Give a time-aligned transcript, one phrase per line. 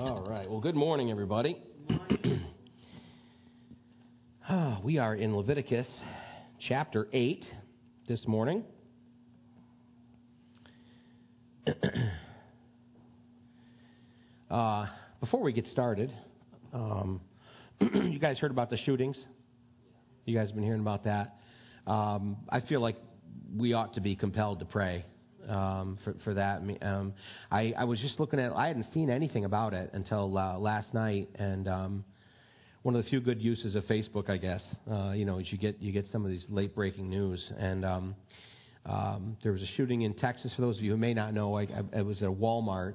[0.00, 0.48] All right.
[0.50, 1.58] Well, good morning, everybody.
[4.48, 5.86] Ah, we are in Leviticus
[6.58, 7.44] chapter 8
[8.08, 8.64] this morning.
[14.50, 14.86] uh,
[15.20, 16.10] before we get started,
[16.72, 17.20] um,
[17.80, 19.18] you guys heard about the shootings?
[20.24, 21.36] You guys have been hearing about that?
[21.86, 22.96] Um, I feel like
[23.54, 25.04] we ought to be compelled to pray
[25.50, 26.62] um, for, for that.
[26.82, 27.12] Um,
[27.50, 30.94] I, I was just looking at, I hadn't seen anything about it until uh, last
[30.94, 32.04] night, and um,
[32.82, 35.58] one of the few good uses of Facebook, I guess, uh, you know, is you
[35.58, 37.44] get you get some of these late breaking news.
[37.58, 38.14] And um,
[38.86, 40.52] um, there was a shooting in Texas.
[40.54, 42.94] For those of you who may not know, I, I, it was at a Walmart,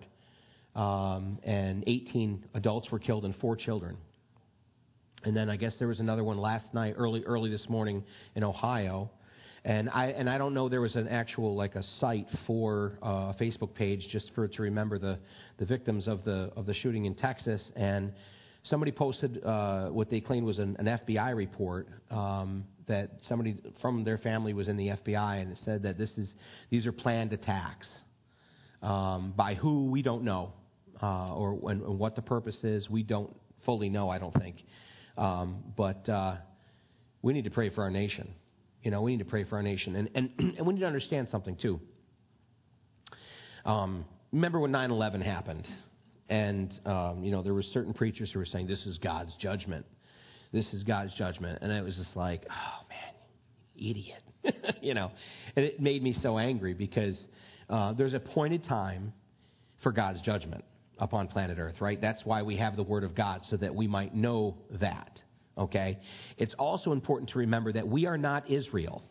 [0.76, 3.98] um, and 18 adults were killed and four children.
[5.24, 8.04] And then I guess there was another one last night, early early this morning
[8.36, 9.12] in Ohio.
[9.66, 13.34] And I and I don't know there was an actual like a site for uh,
[13.34, 15.18] a Facebook page just for to remember the
[15.58, 17.60] the victims of the of the shooting in Texas.
[17.76, 18.14] And
[18.66, 24.04] somebody posted uh, what they claimed was an, an FBI report um, that somebody from
[24.04, 26.30] their family was in the FBI, and it said that this is
[26.70, 27.88] these are planned attacks
[28.84, 30.54] um, by who we don't know,
[31.02, 34.10] uh, or and, and what the purpose is we don't fully know.
[34.10, 34.58] I don't think,
[35.18, 36.36] um, but uh,
[37.24, 38.32] we need to pray for our nation.
[38.86, 39.96] You know, we need to pray for our nation.
[39.96, 41.82] And, and, and we need to understand something, too.
[43.66, 45.68] Um, remember when 9 11 happened?
[46.30, 49.88] And, um, you know, there were certain preachers who were saying, this is God's judgment.
[50.54, 51.60] This is God's judgment.
[51.64, 54.22] And it was just like, oh, man, idiot.
[54.82, 55.12] you know,
[55.56, 57.20] and it made me so angry because
[57.70, 59.14] uh, there's a appointed time
[59.82, 60.64] for God's judgment
[61.00, 62.00] upon planet Earth, right?
[62.00, 65.22] That's why we have the Word of God, so that we might know that.
[65.58, 66.00] Okay?
[66.38, 69.04] It's also important to remember that we are not Israel.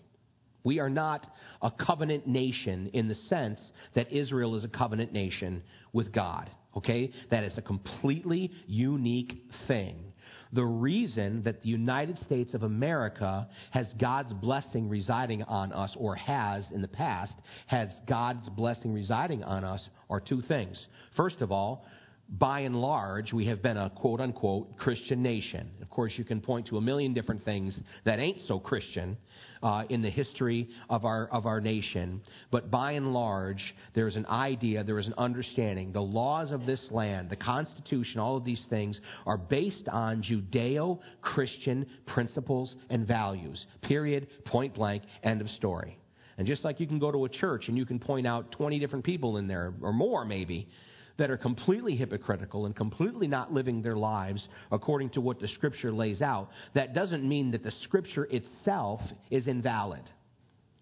[0.62, 1.26] We are not
[1.62, 3.60] a covenant nation in the sense
[3.94, 6.50] that Israel is a covenant nation with God.
[6.76, 7.12] Okay?
[7.30, 10.12] That is a completely unique thing.
[10.52, 16.14] The reason that the United States of America has God's blessing residing on us, or
[16.14, 17.34] has in the past,
[17.66, 20.86] has God's blessing residing on us, are two things.
[21.16, 21.84] First of all,
[22.28, 25.70] by and large, we have been a quote unquote Christian nation.
[25.82, 29.16] Of course, you can point to a million different things that ain't so Christian
[29.62, 32.22] uh, in the history of our, of our nation.
[32.50, 33.62] But by and large,
[33.94, 35.92] there's an idea, there is an understanding.
[35.92, 41.00] The laws of this land, the Constitution, all of these things are based on Judeo
[41.20, 43.64] Christian principles and values.
[43.82, 45.98] Period, point blank, end of story.
[46.36, 48.78] And just like you can go to a church and you can point out 20
[48.78, 50.68] different people in there, or more maybe,
[51.16, 55.92] that are completely hypocritical and completely not living their lives according to what the Scripture
[55.92, 60.02] lays out, that doesn't mean that the Scripture itself is invalid.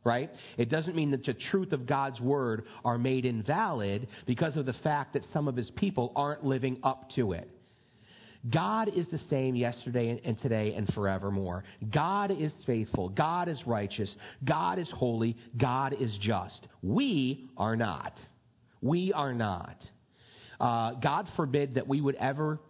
[0.05, 0.31] Right?
[0.59, 4.73] It doesn't mean that the truth of God's Word are made invalid because of the
[4.73, 7.49] fact that some of His people aren't living up to it.
[8.51, 11.63] God is the same yesterday and today and forevermore.
[11.95, 13.09] God is faithful.
[13.09, 14.13] God is righteous.
[14.45, 15.37] God is holy.
[15.57, 16.67] God is just.
[16.83, 18.19] We are not.
[18.81, 19.77] We are not.
[20.63, 22.61] Uh, God forbid that we would ever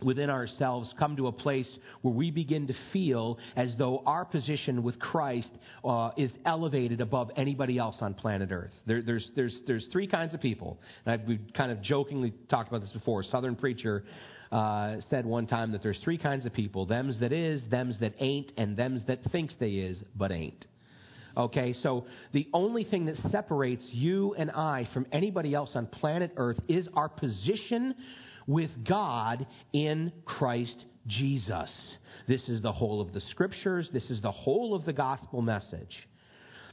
[0.00, 1.68] within ourselves come to a place
[2.02, 5.50] where we begin to feel as though our position with Christ
[5.84, 8.72] uh, is elevated above anybody else on planet Earth.
[8.86, 10.78] There, there's, there's, there's three kinds of people.
[11.04, 13.22] And I've, we've kind of jokingly talked about this before.
[13.22, 14.04] A Southern preacher
[14.52, 18.14] uh, said one time that there's three kinds of people thems that is, thems that
[18.20, 20.64] ain't, and thems that thinks they is, but ain't.
[21.38, 26.32] Okay, so the only thing that separates you and I from anybody else on planet
[26.36, 27.94] Earth is our position
[28.48, 31.70] with God in Christ Jesus.
[32.26, 35.96] This is the whole of the scriptures, this is the whole of the gospel message.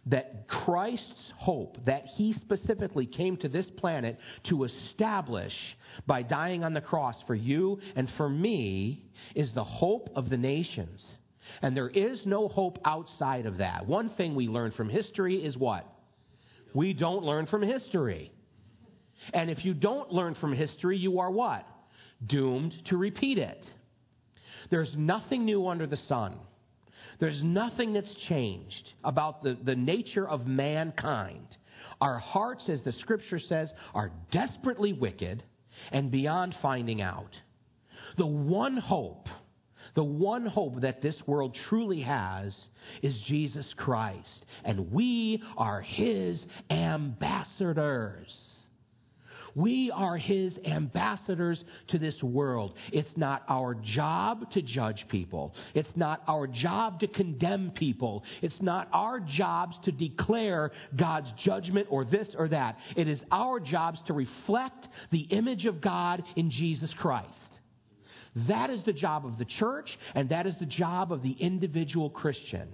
[0.08, 4.18] That Christ's hope, that he specifically came to this planet
[4.50, 5.54] to establish
[6.08, 9.06] by dying on the cross for you and for me,
[9.36, 11.04] is the hope of the nations.
[11.62, 13.88] And there is no hope outside of that.
[13.88, 15.86] One thing we learn from history is what?
[16.74, 18.32] We don't learn from history.
[19.34, 21.66] And if you don't learn from history, you are what?
[22.26, 23.66] Doomed to repeat it.
[24.70, 26.38] There's nothing new under the sun.
[27.20, 31.48] There's nothing that's changed about the, the nature of mankind.
[32.02, 35.44] Our hearts, as the scripture says, are desperately wicked
[35.92, 37.32] and beyond finding out.
[38.18, 39.28] The one hope
[39.96, 42.56] the one hope that this world truly has
[43.02, 48.32] is Jesus Christ, and we are his ambassadors.
[49.56, 52.74] We are his ambassadors to this world.
[52.92, 55.56] It's not our job to judge people.
[55.74, 58.26] It's not our job to condemn people.
[58.42, 62.78] It's not our jobs to declare God's judgment or this or that.
[62.98, 67.30] It is our jobs to reflect the image of God in Jesus Christ.
[68.48, 72.10] That is the job of the church, and that is the job of the individual
[72.10, 72.68] Christian.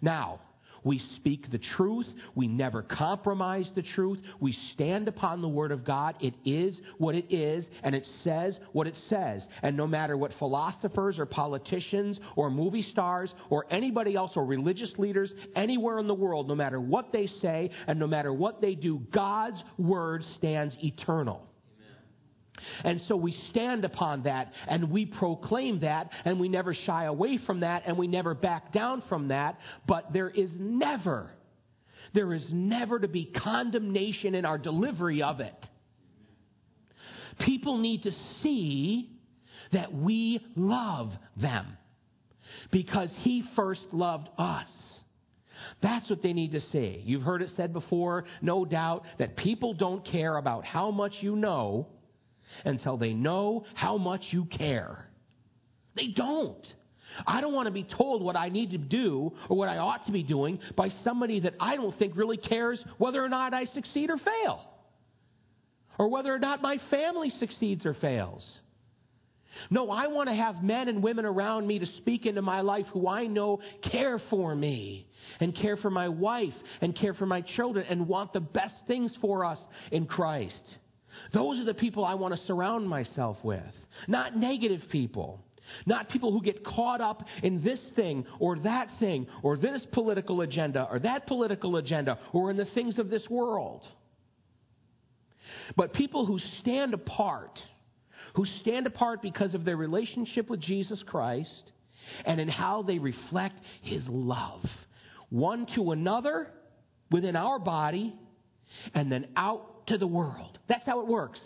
[0.00, 0.40] Now,
[0.84, 2.08] we speak the truth.
[2.34, 4.18] We never compromise the truth.
[4.40, 6.16] We stand upon the Word of God.
[6.20, 9.42] It is what it is, and it says what it says.
[9.62, 14.92] And no matter what philosophers or politicians or movie stars or anybody else or religious
[14.98, 18.74] leaders anywhere in the world, no matter what they say and no matter what they
[18.74, 21.46] do, God's Word stands eternal.
[22.84, 27.38] And so we stand upon that and we proclaim that and we never shy away
[27.46, 29.58] from that and we never back down from that.
[29.86, 31.30] But there is never,
[32.14, 35.54] there is never to be condemnation in our delivery of it.
[37.40, 38.12] People need to
[38.42, 39.10] see
[39.72, 41.76] that we love them
[42.70, 44.68] because He first loved us.
[45.80, 47.02] That's what they need to see.
[47.04, 51.36] You've heard it said before, no doubt, that people don't care about how much you
[51.36, 51.88] know
[52.64, 55.06] until they know how much you care.
[55.94, 56.66] They don't.
[57.26, 60.06] I don't want to be told what I need to do or what I ought
[60.06, 63.66] to be doing by somebody that I don't think really cares whether or not I
[63.66, 64.62] succeed or fail,
[65.98, 68.46] or whether or not my family succeeds or fails.
[69.70, 72.86] No, I want to have men and women around me to speak into my life
[72.92, 73.60] who I know
[73.90, 75.06] care for me
[75.40, 79.12] and care for my wife and care for my children and want the best things
[79.20, 79.58] for us
[79.90, 80.62] in Christ.
[81.32, 83.62] Those are the people I want to surround myself with,
[84.06, 85.40] not negative people.
[85.86, 90.40] Not people who get caught up in this thing or that thing or this political
[90.40, 93.82] agenda or that political agenda or in the things of this world.
[95.76, 97.58] But people who stand apart,
[98.34, 101.70] who stand apart because of their relationship with Jesus Christ
[102.24, 104.64] and in how they reflect His love,
[105.30, 106.48] one to another
[107.10, 108.14] within our body
[108.94, 110.58] and then out to the world.
[110.68, 111.40] That's how it works.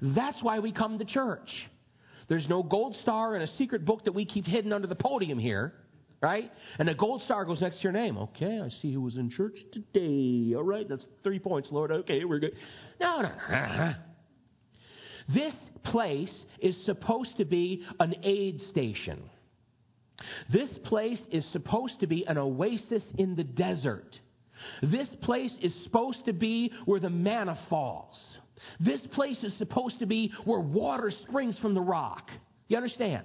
[0.00, 1.48] That's why we come to church.
[2.28, 5.38] There's no gold star and a secret book that we keep hidden under the podium
[5.38, 5.74] here,
[6.20, 6.50] right?
[6.78, 8.16] And a gold star goes next to your name.
[8.16, 10.54] Okay, I see who was in church today.
[10.54, 11.90] All right, that's three points, Lord.
[11.90, 12.56] Okay, we're good.
[13.00, 13.94] No, no, no.
[15.34, 15.54] This
[15.84, 19.22] place is supposed to be an aid station.
[20.52, 24.18] This place is supposed to be an oasis in the desert.
[24.82, 28.18] This place is supposed to be where the manna falls.
[28.80, 32.30] This place is supposed to be where water springs from the rock.
[32.68, 33.24] You understand?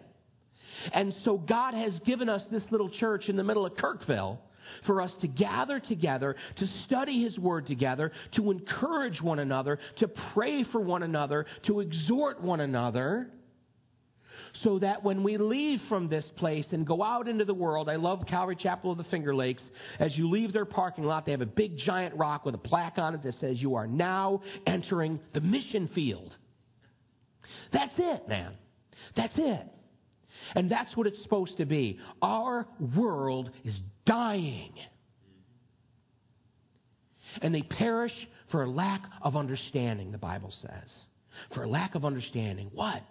[0.94, 4.40] And so God has given us this little church in the middle of Kirkville
[4.86, 10.08] for us to gather together, to study His Word together, to encourage one another, to
[10.34, 13.32] pray for one another, to exhort one another,
[14.64, 17.96] so that when we leave from this place and go out into the world, I
[17.96, 19.62] love Calvary Chapel of the Finger Lakes.
[20.00, 22.98] As you leave their parking lot, they have a big giant rock with a plaque
[22.98, 26.36] on it that says, You are now entering the mission field.
[27.72, 28.54] That's it, man.
[29.16, 29.68] That's it.
[30.56, 32.00] And that's what it's supposed to be.
[32.22, 34.74] Our world is dying.
[37.42, 38.14] And they perish
[38.52, 40.90] for a lack of understanding, the Bible says.
[41.54, 42.70] For a lack of understanding.
[42.74, 43.02] What?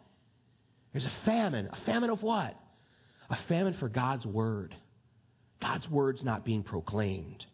[0.97, 1.69] There's a famine.
[1.71, 2.59] A famine of what?
[3.29, 4.75] A famine for God's word.
[5.61, 7.45] God's word's not being proclaimed.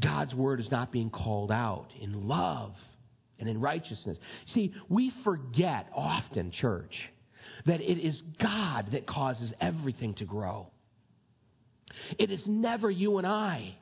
[0.00, 2.72] God's word is not being called out in love
[3.38, 4.16] and in righteousness.
[4.54, 6.94] See, we forget often, church,
[7.66, 10.68] that it is God that causes everything to grow.
[12.18, 13.76] It is never you and I.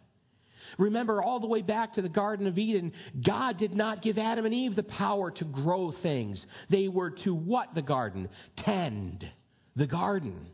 [0.78, 2.92] Remember, all the way back to the Garden of Eden,
[3.24, 6.44] God did not give Adam and Eve the power to grow things.
[6.70, 8.28] They were to what the garden?
[8.58, 9.26] Tend
[9.76, 10.46] the garden.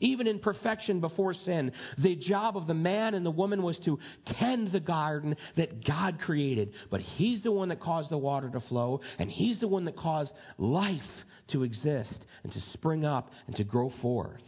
[0.00, 3.98] Even in perfection before sin, the job of the man and the woman was to
[4.26, 6.72] tend the garden that God created.
[6.90, 9.96] But He's the one that caused the water to flow, and He's the one that
[9.96, 11.00] caused life
[11.52, 14.42] to exist and to spring up and to grow forth.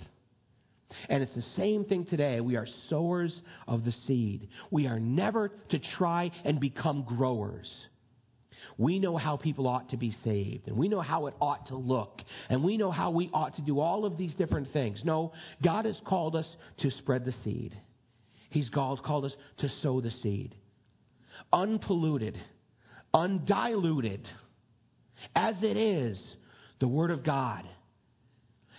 [1.08, 2.40] And it's the same thing today.
[2.40, 3.34] We are sowers
[3.66, 4.48] of the seed.
[4.70, 7.70] We are never to try and become growers.
[8.78, 11.76] We know how people ought to be saved, and we know how it ought to
[11.76, 15.00] look, and we know how we ought to do all of these different things.
[15.02, 16.46] No, God has called us
[16.78, 17.74] to spread the seed.
[18.50, 20.54] He's called, called us to sow the seed.
[21.52, 22.38] Unpolluted,
[23.14, 24.28] undiluted,
[25.34, 26.20] as it is,
[26.78, 27.66] the Word of God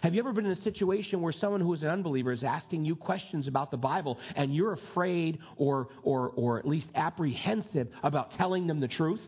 [0.01, 2.85] have you ever been in a situation where someone who is an unbeliever is asking
[2.85, 8.31] you questions about the Bible and you're afraid or, or, or at least apprehensive about
[8.37, 9.21] telling them the truth?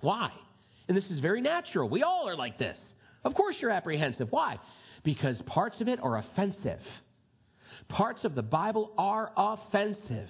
[0.00, 0.30] Why?
[0.88, 1.88] And this is very natural.
[1.88, 2.78] We all are like this.
[3.24, 4.28] Of course you're apprehensive.
[4.30, 4.60] Why?
[5.02, 6.80] Because parts of it are offensive.
[7.88, 10.28] Parts of the Bible are offensive.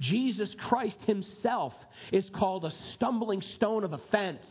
[0.00, 1.72] Jesus Christ himself
[2.12, 4.44] is called a stumbling stone of offense.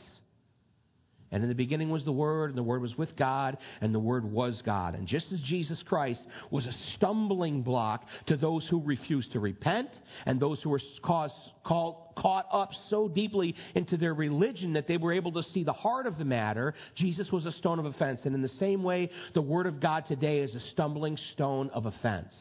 [1.31, 3.99] And in the beginning was the Word, and the Word was with God, and the
[3.99, 4.95] Word was God.
[4.95, 9.89] And just as Jesus Christ was a stumbling block to those who refused to repent,
[10.25, 11.33] and those who were caused,
[11.65, 15.73] called, caught up so deeply into their religion that they were able to see the
[15.73, 18.21] heart of the matter, Jesus was a stone of offense.
[18.23, 21.85] And in the same way, the Word of God today is a stumbling stone of
[21.85, 22.33] offense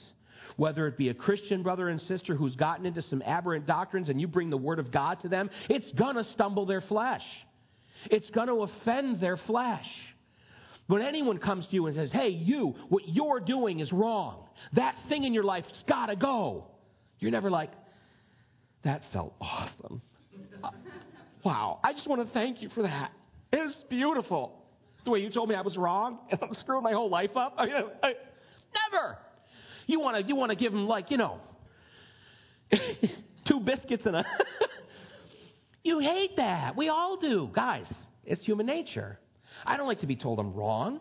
[0.57, 4.19] whether it be a Christian brother and sister who's gotten into some aberrant doctrines and
[4.19, 7.21] you bring the Word of God to them, it's going to stumble their flesh.
[8.11, 9.87] It's going to offend their flesh.
[10.87, 14.45] When anyone comes to you and says, hey, you, what you're doing is wrong.
[14.75, 16.67] That thing in your life's got to go.
[17.19, 17.71] You're never like,
[18.85, 20.01] that felt awesome.
[20.63, 20.71] Uh,
[21.45, 23.11] wow, I just want to thank you for that.
[23.53, 24.53] It was beautiful.
[25.05, 27.55] The way you told me I was wrong and I'm screwing my whole life up.
[27.59, 28.13] I mean, I,
[28.93, 29.19] never.
[29.87, 31.39] You want to you want to give them like you know
[33.47, 34.25] two biscuits and a
[35.87, 36.77] You hate that.
[36.77, 37.49] We all do.
[37.55, 37.87] Guys,
[38.25, 39.21] it's human nature.
[39.65, 40.99] I don't like to be told I'm wrong.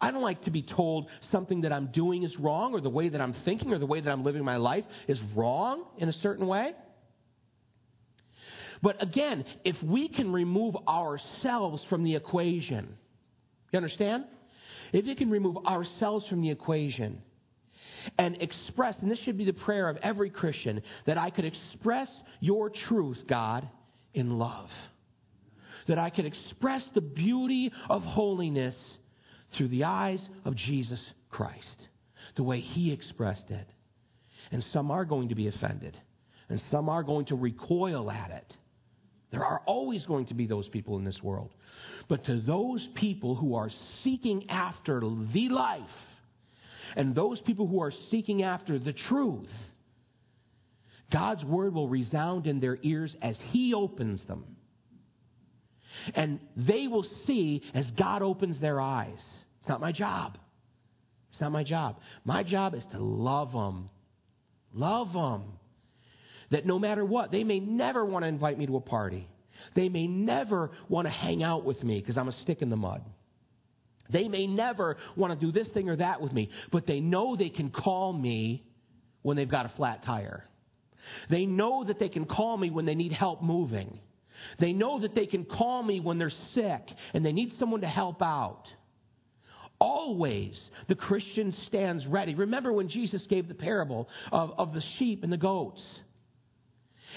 [0.00, 3.08] I don't like to be told something that I'm doing is wrong or the way
[3.08, 6.12] that I'm thinking or the way that I'm living my life is wrong in a
[6.12, 6.70] certain way.
[8.80, 12.96] But again, if we can remove ourselves from the equation,
[13.72, 14.24] you understand?
[14.92, 17.22] If you can remove ourselves from the equation
[18.16, 22.08] and express, and this should be the prayer of every Christian, that I could express
[22.38, 23.68] your truth, God,
[24.14, 24.68] in love.
[25.88, 28.76] That I could express the beauty of holiness
[29.56, 31.00] through the eyes of Jesus
[31.30, 31.88] Christ,
[32.36, 33.66] the way He expressed it.
[34.52, 35.96] And some are going to be offended,
[36.48, 38.56] and some are going to recoil at it.
[39.30, 41.50] There are always going to be those people in this world.
[42.08, 43.70] But to those people who are
[44.02, 45.82] seeking after the life,
[46.96, 49.48] and those people who are seeking after the truth,
[51.12, 54.44] God's word will resound in their ears as He opens them.
[56.14, 59.18] And they will see as God opens their eyes.
[59.60, 60.38] It's not my job.
[61.32, 61.96] It's not my job.
[62.24, 63.90] My job is to love them.
[64.72, 65.44] Love them.
[66.50, 69.28] That no matter what, they may never want to invite me to a party.
[69.74, 72.76] They may never want to hang out with me because I'm a stick in the
[72.76, 73.02] mud.
[74.12, 77.36] They may never want to do this thing or that with me, but they know
[77.36, 78.64] they can call me
[79.22, 80.44] when they've got a flat tire.
[81.28, 83.98] They know that they can call me when they need help moving.
[84.58, 86.82] They know that they can call me when they're sick
[87.14, 88.64] and they need someone to help out.
[89.78, 92.34] Always the Christian stands ready.
[92.34, 95.82] Remember when Jesus gave the parable of, of the sheep and the goats.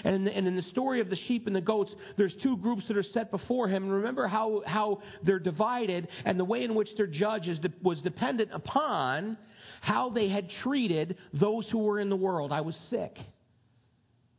[0.02, 2.56] And in, the, and in, the, story of the sheep and the goats, there's two
[2.56, 3.84] groups that are set before him.
[3.84, 8.00] And remember how, how they're divided and the way in which their judge is, was
[8.00, 9.36] dependent upon
[9.80, 12.50] how they had treated those who were in the world.
[12.50, 13.18] I was sick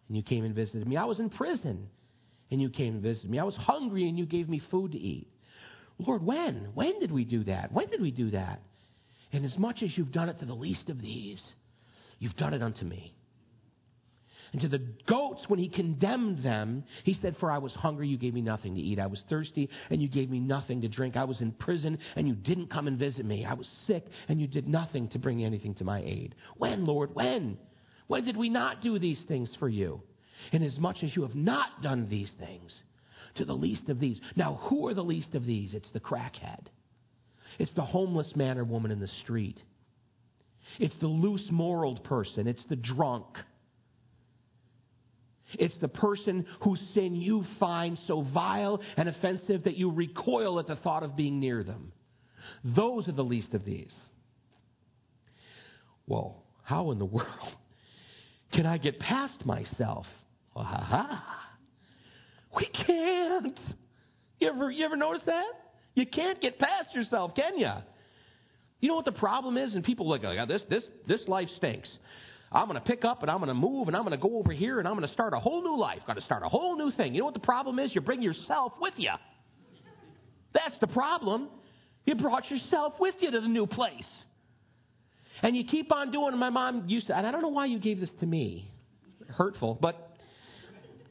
[0.07, 0.97] and you came and visited me.
[0.97, 1.87] I was in prison
[2.51, 3.39] and you came and visited me.
[3.39, 5.27] I was hungry and you gave me food to eat.
[5.97, 6.69] Lord, when?
[6.73, 7.71] When did we do that?
[7.71, 8.61] When did we do that?
[9.31, 11.41] And as much as you've done it to the least of these,
[12.19, 13.15] you've done it unto me.
[14.53, 18.17] And to the goats, when he condemned them, he said, For I was hungry, you
[18.17, 18.99] gave me nothing to eat.
[18.99, 21.17] I was thirsty, and you gave me nothing to drink.
[21.17, 23.43] I was in prison, and you didn't come and visit me.
[23.43, 26.35] I was sick, and you did nothing to bring anything to my aid.
[26.55, 27.13] When, Lord?
[27.13, 27.57] When?
[28.07, 30.01] When did we not do these things for you?
[30.51, 32.73] Inasmuch as you have not done these things
[33.35, 34.19] to the least of these.
[34.35, 35.73] Now, who are the least of these?
[35.73, 36.67] It's the crackhead.
[37.57, 39.61] It's the homeless man or woman in the street.
[40.79, 42.47] It's the loose moraled person.
[42.47, 43.25] It's the drunk.
[45.53, 50.67] It's the person whose sin you find so vile and offensive that you recoil at
[50.67, 51.91] the thought of being near them.
[52.63, 53.93] Those are the least of these.
[56.07, 57.55] Well, how in the world
[58.53, 60.05] can I get past myself?
[60.55, 61.45] Ha ha.
[62.55, 63.59] We can't.
[64.39, 65.53] You ever, you ever notice that?
[65.93, 67.71] You can't get past yourself, can you?
[68.79, 69.75] You know what the problem is?
[69.75, 71.89] And people look like, oh, this, this, this life stinks.
[72.51, 74.37] I'm going to pick up and I'm going to move and I'm going to go
[74.37, 76.01] over here and I'm going to start a whole new life.
[76.05, 77.13] Got to start a whole new thing.
[77.13, 77.93] You know what the problem is?
[77.93, 79.11] You bring yourself with you.
[80.53, 81.49] That's the problem.
[82.05, 84.05] You brought yourself with you to the new place.
[85.45, 86.37] And you keep on doing it.
[86.37, 88.67] My mom used to, and I don't know why you gave this to me.
[89.29, 90.17] Hurtful, but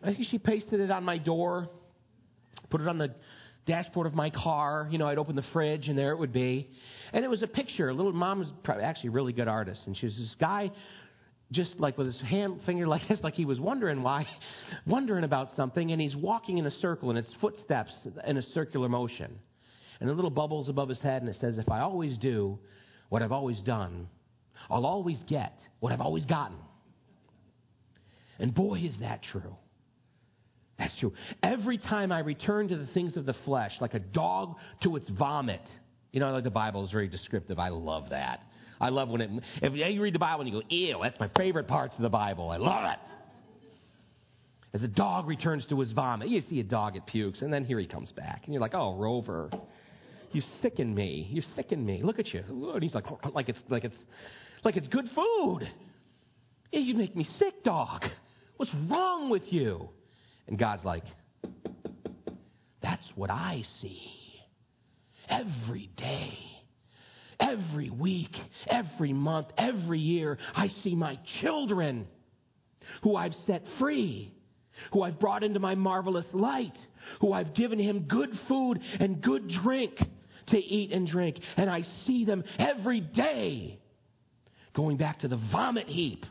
[0.03, 1.69] I think she pasted it on my door,
[2.69, 3.15] put it on the
[3.65, 4.89] dashboard of my car.
[4.91, 6.69] You know, I'd open the fridge and there it would be.
[7.13, 7.91] And it was a picture.
[7.91, 8.49] A little mom was
[8.83, 9.83] actually a really good artist.
[9.87, 10.73] And she was this guy
[11.53, 14.27] just like with his hand finger like this, like he was wondering why,
[14.85, 17.93] wondering about something, and he's walking in a circle, and it's footsteps
[18.27, 19.39] in a circular motion.
[20.01, 22.59] And the little bubbles above his head, and it says, If I always do
[23.11, 24.09] what I've always done,
[24.71, 26.57] I'll always get what I've always gotten.
[28.39, 29.57] And boy, is that true.
[30.79, 31.13] That's true.
[31.43, 35.09] Every time I return to the things of the flesh, like a dog to its
[35.11, 35.63] vomit,
[36.13, 37.59] you know, like the Bible is very descriptive.
[37.59, 38.41] I love that.
[38.81, 39.31] I love when it,
[39.63, 42.09] if you read the Bible and you go, ew, that's my favorite parts of the
[42.09, 42.51] Bible.
[42.51, 42.99] I love it.
[44.75, 47.65] As a dog returns to his vomit, you see a dog at pukes, and then
[47.65, 48.43] here he comes back.
[48.45, 49.49] And you're like, oh, Rover,
[50.33, 51.29] you sicken me.
[51.31, 52.03] You sicken me.
[52.03, 52.43] Look at you.
[52.49, 53.97] And he's like, like it's, like it's,
[54.65, 55.61] like it's good food.
[56.73, 58.03] Yeah, you make me sick, dog.
[58.57, 59.89] What's wrong with you?
[60.49, 61.05] And God's like,
[62.83, 64.11] that's what I see
[65.29, 66.39] every day.
[67.41, 68.35] Every week,
[68.69, 72.07] every month, every year, I see my children
[73.03, 74.33] who I've set free,
[74.93, 76.77] who I've brought into my marvelous light,
[77.21, 79.95] who I've given him good food and good drink
[80.49, 81.39] to eat and drink.
[81.57, 83.81] And I see them every day
[84.75, 86.25] going back to the vomit heap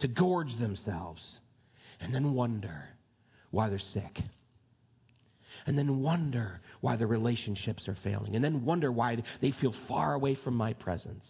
[0.00, 1.20] to gorge themselves
[2.00, 2.84] and then wonder
[3.50, 4.18] why they're sick
[5.66, 10.14] and then wonder why their relationships are failing, and then wonder why they feel far
[10.14, 11.24] away from my presence.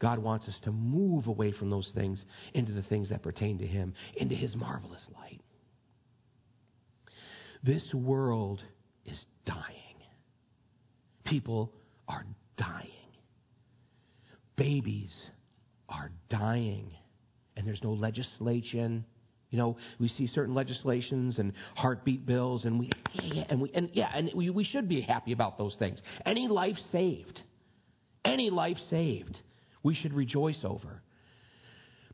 [0.00, 2.22] God wants us to move away from those things
[2.54, 5.40] into the things that pertain to Him, into His marvelous light.
[7.62, 8.62] This world
[9.04, 9.64] is dying.
[11.24, 11.72] People
[12.08, 12.24] are
[12.56, 12.88] dying.
[14.60, 15.12] Babies
[15.88, 16.92] are dying.
[17.56, 19.04] And there's no legislation
[19.50, 22.90] you know, we see certain legislations and heartbeat bills, and we,
[23.48, 25.98] and we, and yeah, and we, we should be happy about those things.
[26.24, 27.40] Any life saved,
[28.24, 29.36] any life saved,
[29.82, 31.02] we should rejoice over.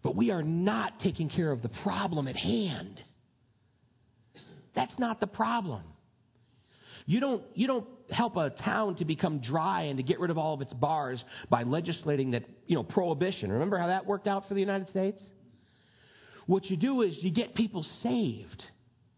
[0.02, 3.02] But we are not taking care of the problem at hand.
[4.74, 5.82] That's not the problem.
[7.06, 10.38] You don't, you don't help a town to become dry and to get rid of
[10.38, 13.50] all of its bars by legislating that, you know, prohibition.
[13.50, 15.22] Remember how that worked out for the United States?
[16.46, 18.62] What you do is you get people saved.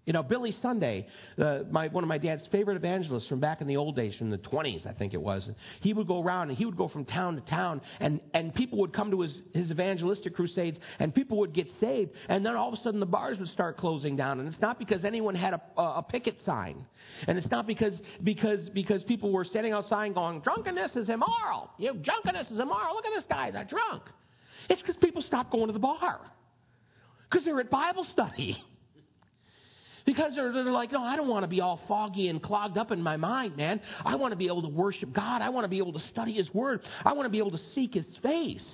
[0.08, 3.66] You know, Billy Sunday, uh, my, one of my dad's favorite evangelists from back in
[3.66, 5.46] the old days, from the 20s, I think it was,
[5.82, 8.78] he would go around and he would go from town to town, and, and people
[8.78, 12.72] would come to his, his evangelistic crusades, and people would get saved, and then all
[12.72, 14.40] of a sudden the bars would start closing down.
[14.40, 16.86] And it's not because anyone had a, a, picket sign,
[17.26, 17.92] and it's not because,
[18.24, 21.68] because, because people were standing outside going, drunkenness is immoral.
[21.76, 22.94] You know, drunkenness is immoral.
[22.94, 24.04] Look at this guy, they're drunk.
[24.70, 26.20] It's because people stopped going to the bar.
[27.28, 28.56] Because they're at Bible study.
[30.08, 32.92] Because they're, they're like, no, I don't want to be all foggy and clogged up
[32.92, 33.78] in my mind, man.
[34.06, 35.42] I want to be able to worship God.
[35.42, 36.80] I want to be able to study His Word.
[37.04, 38.64] I want to be able to seek His face.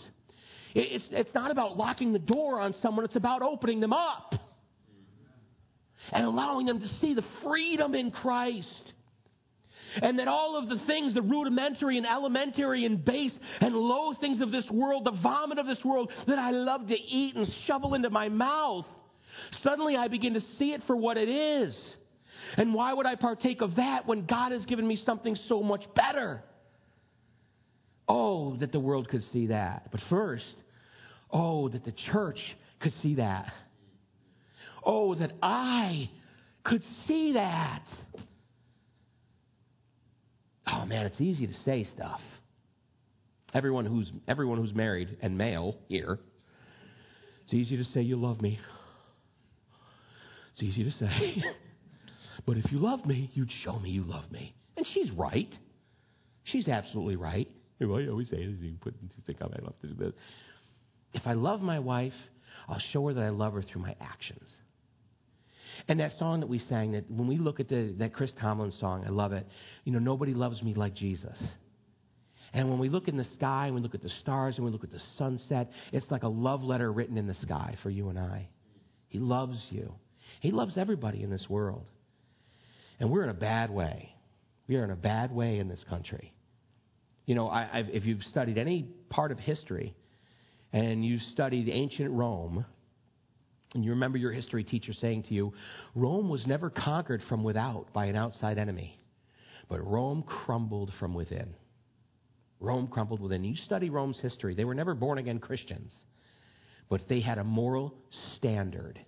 [0.77, 4.33] It's, it's not about locking the door on someone, it's about opening them up
[6.13, 8.93] and allowing them to see the freedom in Christ.
[10.03, 14.41] And that all of the things, the rudimentary and elementary and base and low things
[14.41, 17.95] of this world, the vomit of this world that I love to eat and shovel
[17.95, 18.87] into my mouth,
[19.63, 21.77] suddenly I begin to see it for what it is.
[22.57, 25.83] And why would I partake of that when God has given me something so much
[25.95, 26.43] better?
[28.07, 29.91] Oh, that the world could see that.
[29.91, 30.45] But first,
[31.31, 32.39] oh, that the church
[32.81, 33.53] could see that.
[34.85, 36.11] Oh, that I
[36.65, 37.83] could see that.
[40.67, 42.21] Oh man, it's easy to say stuff.
[43.53, 46.19] Everyone who's everyone who's married and male here,
[47.45, 48.59] it's easy to say you love me.
[50.55, 51.43] It's easy to say.
[52.47, 54.55] but if you love me, you'd show me you love me.
[54.77, 55.53] And she's right.
[56.45, 57.49] She's absolutely right.
[57.81, 60.13] Well, I always say this, you put you think I love to do this.
[61.13, 62.13] If I love my wife,
[62.69, 64.49] I'll show her that I love her through my actions.
[65.89, 68.73] And that song that we sang, that when we look at the, that Chris Tomlin
[68.79, 69.47] song, I love it.
[69.85, 71.37] You know, nobody loves me like Jesus.
[72.53, 74.71] And when we look in the sky, and we look at the stars, and we
[74.71, 78.09] look at the sunset, it's like a love letter written in the sky for you
[78.09, 78.49] and I.
[79.09, 79.95] He loves you.
[80.45, 81.87] He loves everybody in this world.
[83.01, 84.15] And we're in a bad way.
[84.69, 86.35] We are in a bad way in this country.
[87.25, 89.97] You know, I, if you've studied any part of history,
[90.71, 92.67] and you studied ancient Rome,
[93.73, 95.55] and you remember your history teacher saying to you,
[95.95, 99.01] Rome was never conquered from without by an outside enemy,
[99.71, 101.55] but Rome crumbled from within.
[102.61, 103.45] Rome crumbled within.
[103.45, 104.55] You study Rome's history.
[104.55, 105.95] They were never born again Christians,
[106.91, 107.95] but they had a moral
[108.37, 109.01] standard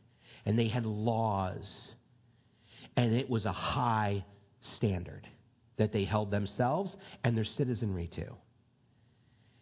[0.47, 1.69] and they had laws,
[2.97, 4.25] and it was a high
[4.77, 5.27] standard
[5.77, 8.27] that they held themselves and their citizenry to.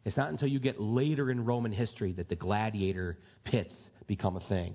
[0.04, 3.74] It's not until you get later in Roman history that the gladiator pits
[4.06, 4.74] become a thing.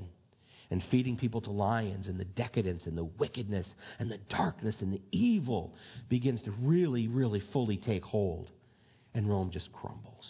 [0.72, 3.68] And feeding people to lions and the decadence and the wickedness
[3.98, 5.74] and the darkness and the evil
[6.10, 8.52] begins to really, really fully take hold.
[9.16, 10.28] And Rome just crumbles.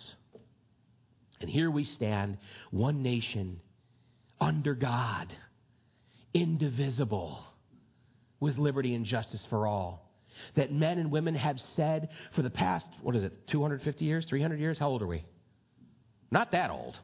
[1.42, 2.38] And here we stand,
[2.72, 3.60] one nation
[4.40, 5.34] under God,
[6.34, 7.44] indivisible,
[8.40, 10.10] with liberty and justice for all
[10.56, 14.60] that men and women have said for the past, what is it, 250 years, 300
[14.60, 14.78] years?
[14.80, 15.26] How old are we?
[16.32, 16.98] Not that old,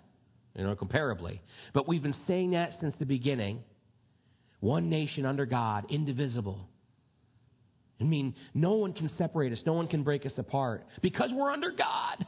[0.55, 1.39] you know, comparably.
[1.73, 3.63] But we've been saying that since the beginning.
[4.59, 6.67] One nation under God, indivisible.
[7.99, 11.51] I mean, no one can separate us, no one can break us apart because we're
[11.51, 12.25] under God.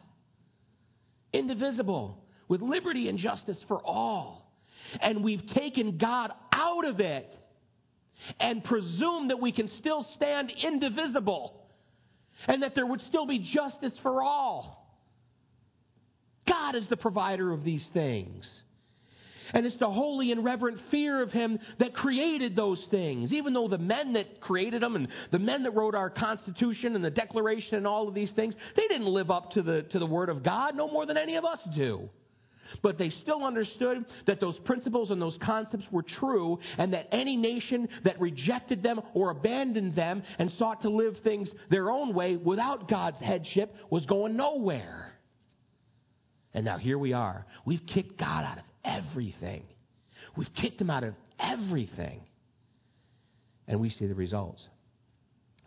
[1.34, 4.52] Indivisible, with liberty and justice for all.
[5.02, 7.34] And we've taken God out of it
[8.39, 11.54] and presume that we can still stand indivisible
[12.48, 14.88] and that there would still be justice for all.
[16.48, 18.48] God is the provider of these things.
[19.54, 23.32] And it's the holy and reverent fear of Him that created those things.
[23.32, 27.04] Even though the men that created them and the men that wrote our Constitution and
[27.04, 30.06] the Declaration and all of these things, they didn't live up to the, to the
[30.06, 32.10] Word of God no more than any of us do.
[32.82, 37.36] But they still understood that those principles and those concepts were true, and that any
[37.36, 42.36] nation that rejected them or abandoned them and sought to live things their own way
[42.36, 45.13] without God's headship was going nowhere.
[46.53, 47.45] And now here we are.
[47.65, 49.63] We've kicked God out of everything.
[50.36, 52.21] We've kicked him out of everything.
[53.67, 54.65] And we see the results.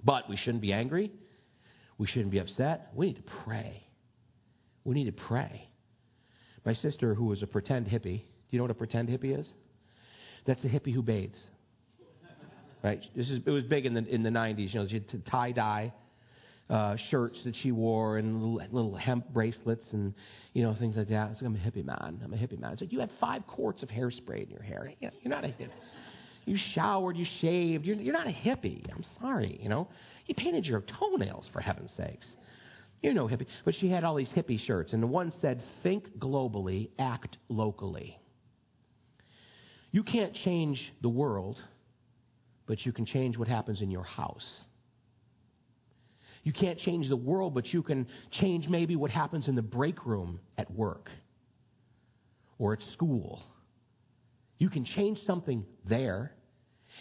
[0.02, 1.12] But we shouldn't be angry.
[1.98, 2.88] We shouldn't be upset.
[2.94, 3.86] We need to pray.
[4.84, 5.69] We need to pray.
[6.64, 9.48] My sister, who was a pretend hippie, do you know what a pretend hippie is?
[10.46, 11.38] That's the hippie who bathes.
[12.82, 13.00] Right?
[13.14, 14.72] This is it was big in the in the 90s.
[14.72, 15.92] You know, she had tie dye
[16.70, 20.14] uh, shirts that she wore and little, little hemp bracelets and
[20.52, 21.30] you know things like that.
[21.32, 22.20] It's like I'm a hippie man.
[22.24, 22.72] I'm a hippie man.
[22.72, 24.92] It's like you had five quarts of hairspray in your hair.
[25.00, 25.68] You're not a hippie.
[26.46, 27.84] You showered, you shaved.
[27.84, 28.82] You're, you're not a hippie.
[28.90, 29.58] I'm sorry.
[29.62, 29.88] You know,
[30.26, 32.26] you painted your toenails for heaven's sakes.
[33.02, 33.46] You know hippie.
[33.64, 38.18] But she had all these hippie shirts, and the one said, Think globally, act locally.
[39.90, 41.58] You can't change the world,
[42.66, 44.46] but you can change what happens in your house.
[46.42, 48.06] You can't change the world, but you can
[48.40, 51.10] change maybe what happens in the break room at work
[52.58, 53.42] or at school.
[54.58, 56.32] You can change something there,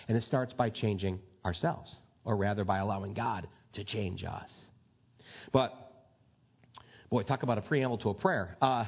[0.08, 1.94] and it starts by changing ourselves,
[2.26, 4.50] or rather by allowing God to change us.
[5.54, 5.89] But
[7.10, 8.56] Boy, talk about a preamble to a prayer.
[8.62, 8.86] Uh,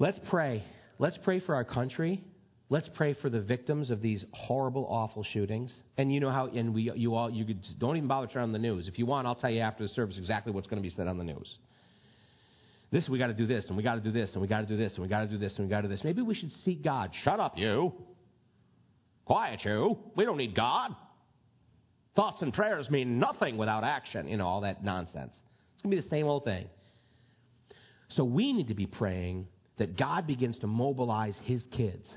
[0.00, 0.64] let's pray.
[0.98, 2.24] Let's pray for our country.
[2.70, 5.72] Let's pray for the victims of these horrible, awful shootings.
[5.96, 8.52] And you know how, and we, you all, you could, don't even bother turning on
[8.52, 8.88] the news.
[8.88, 11.06] If you want, I'll tell you after the service exactly what's going to be said
[11.06, 11.58] on the news.
[12.90, 14.62] This, we got to do this, and we got to do this, and we got
[14.62, 16.02] to do this, and we got to do this, and we got to do this.
[16.02, 17.10] Maybe we should seek God.
[17.22, 17.92] Shut up, you.
[19.24, 19.98] Quiet, you.
[20.16, 20.96] We don't need God.
[22.16, 24.26] Thoughts and prayers mean nothing without action.
[24.28, 25.38] You know, all that nonsense.
[25.82, 26.66] It's going to be the same old thing.
[28.10, 32.08] So we need to be praying that God begins to mobilize his kids,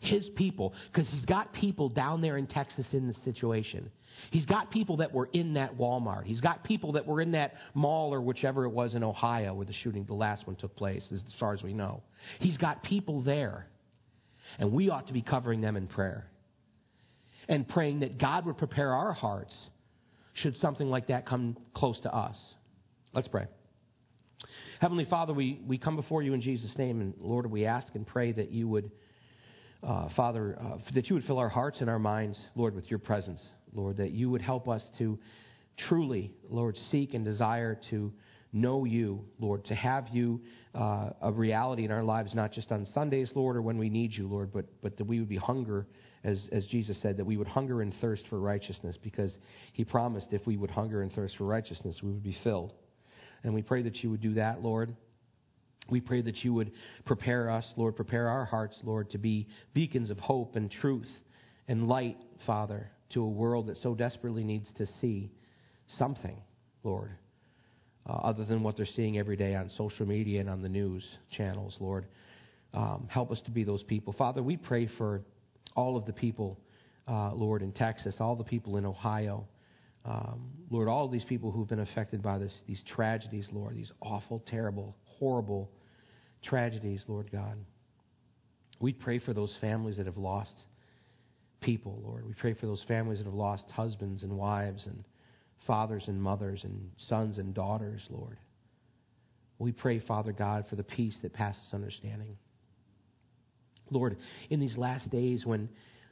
[0.00, 3.90] his people, because he's got people down there in Texas in this situation.
[4.30, 6.24] He's got people that were in that Walmart.
[6.24, 9.64] He's got people that were in that mall or whichever it was in Ohio where
[9.64, 12.02] the shooting, the last one took place, as far as we know.
[12.38, 13.66] He's got people there.
[14.58, 16.26] And we ought to be covering them in prayer.
[17.48, 19.54] And praying that God would prepare our hearts
[20.34, 22.36] should something like that come close to us.
[23.12, 23.46] Let's pray.
[24.80, 28.06] Heavenly Father, we, we come before you in Jesus' name, and Lord, we ask and
[28.06, 28.90] pray that you would,
[29.82, 32.98] uh, Father, uh, that you would fill our hearts and our minds, Lord, with your
[32.98, 33.40] presence,
[33.72, 35.18] Lord, that you would help us to
[35.88, 38.12] truly, Lord, seek and desire to
[38.52, 40.40] know you, Lord, to have you
[40.74, 44.12] uh, a reality in our lives, not just on Sundays, Lord, or when we need
[44.12, 45.86] you, Lord, but, but that we would be hunger
[46.24, 49.36] as, as Jesus said, that we would hunger and thirst for righteousness because
[49.72, 52.72] he promised if we would hunger and thirst for righteousness, we would be filled.
[53.42, 54.94] And we pray that you would do that, Lord.
[55.90, 56.72] We pray that you would
[57.04, 61.10] prepare us, Lord, prepare our hearts, Lord, to be beacons of hope and truth
[61.66, 65.32] and light, Father, to a world that so desperately needs to see
[65.98, 66.36] something,
[66.84, 67.10] Lord,
[68.08, 71.04] uh, other than what they're seeing every day on social media and on the news
[71.36, 72.06] channels, Lord.
[72.74, 74.14] Um, help us to be those people.
[74.16, 75.22] Father, we pray for
[75.74, 76.58] all of the people,
[77.08, 79.46] uh, Lord, in Texas, all the people in Ohio.
[80.04, 84.42] Um, Lord, all these people who've been affected by this, these tragedies, Lord, these awful,
[84.46, 85.70] terrible, horrible
[86.42, 87.56] tragedies, Lord God.
[88.80, 90.54] We pray for those families that have lost
[91.60, 92.26] people, Lord.
[92.26, 95.04] We pray for those families that have lost husbands and wives and
[95.66, 98.38] fathers and mothers and sons and daughters, Lord.
[99.58, 102.36] We pray, Father God, for the peace that passes understanding.
[103.92, 104.16] Lord,
[104.50, 105.68] in these last days when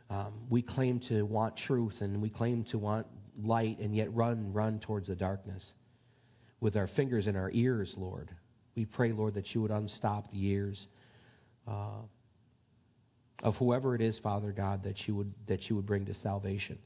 [0.09, 3.07] um, we claim to want truth and we claim to want
[3.43, 5.65] light and yet run, run towards the darkness
[6.61, 8.31] with our fingers in our ears, Lord,
[8.77, 10.79] we pray, Lord, that you would unstop the ears
[11.67, 12.03] uh,
[13.43, 16.79] of whoever it is, Father God, that you would that you would bring to salvation.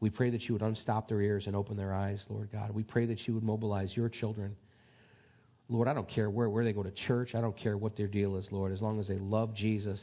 [0.00, 2.70] We pray that you would unstop their ears and open their eyes, Lord God.
[2.72, 4.56] We pray that you would mobilize your children.
[5.68, 7.34] Lord, I don't care where, where they go to church.
[7.34, 10.00] I don't care what their deal is, Lord, as long as they love Jesus,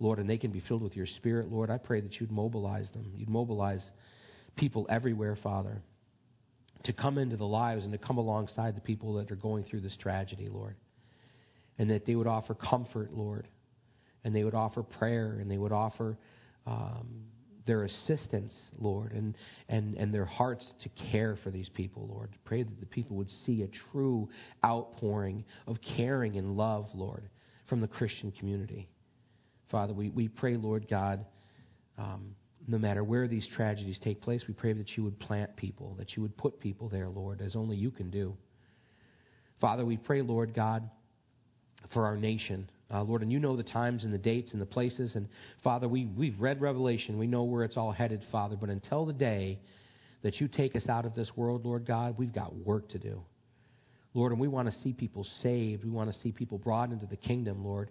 [0.00, 1.70] Lord, and they can be filled with your Spirit, Lord.
[1.70, 3.12] I pray that you'd mobilize them.
[3.14, 3.84] You'd mobilize
[4.56, 5.82] people everywhere, Father,
[6.84, 9.82] to come into the lives and to come alongside the people that are going through
[9.82, 10.74] this tragedy, Lord.
[11.78, 13.46] And that they would offer comfort, Lord.
[14.24, 16.18] And they would offer prayer and they would offer
[16.66, 17.24] um,
[17.66, 19.36] their assistance, Lord, and,
[19.68, 22.30] and, and their hearts to care for these people, Lord.
[22.44, 24.28] Pray that the people would see a true
[24.64, 27.28] outpouring of caring and love, Lord,
[27.68, 28.88] from the Christian community.
[29.70, 31.24] Father, we, we pray, Lord God,
[31.98, 32.34] um,
[32.66, 36.16] no matter where these tragedies take place, we pray that you would plant people, that
[36.16, 38.36] you would put people there, Lord, as only you can do.
[39.60, 40.88] Father, we pray, Lord God,
[41.92, 42.70] for our nation.
[42.92, 45.12] Uh, Lord, and you know the times and the dates and the places.
[45.14, 45.28] And
[45.62, 47.18] Father, we, we've read Revelation.
[47.18, 48.56] We know where it's all headed, Father.
[48.56, 49.60] But until the day
[50.22, 53.22] that you take us out of this world, Lord God, we've got work to do.
[54.12, 55.84] Lord, and we want to see people saved.
[55.84, 57.90] We want to see people brought into the kingdom, Lord.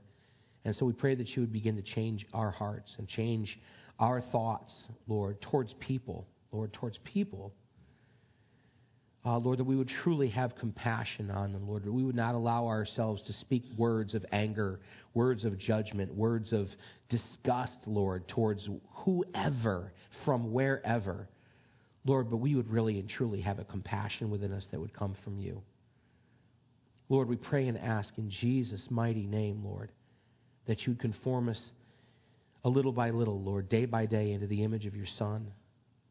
[0.65, 3.57] And so we pray that you would begin to change our hearts and change
[3.99, 4.73] our thoughts,
[5.07, 7.53] Lord, towards people, Lord, towards people
[9.25, 12.35] uh, Lord, that we would truly have compassion on them, Lord, that we would not
[12.35, 14.79] allow ourselves to speak words of anger,
[15.13, 16.67] words of judgment, words of
[17.09, 18.67] disgust, Lord, towards
[19.03, 19.91] whoever,
[20.23, 21.27] from wherever.
[22.05, 25.17] Lord, but we would really and truly have a compassion within us that would come
[25.23, 25.61] from you.
[27.09, 29.91] Lord, we pray and ask in Jesus' mighty name, Lord,
[30.69, 31.59] that you'd conform us
[32.63, 35.51] a little by little, Lord, day by day into the image of your Son.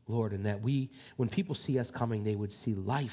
[0.09, 3.11] Lord, and that we, when people see us coming, they would see life,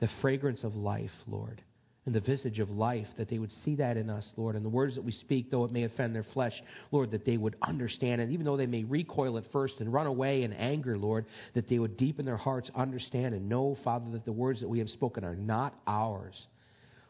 [0.00, 1.62] the fragrance of life, Lord,
[2.04, 4.70] and the visage of life, that they would see that in us, Lord, and the
[4.70, 6.52] words that we speak, though it may offend their flesh,
[6.90, 10.06] Lord, that they would understand, it, even though they may recoil at first and run
[10.06, 14.10] away in anger, Lord, that they would deep in their hearts understand and know, Father,
[14.10, 16.34] that the words that we have spoken are not ours.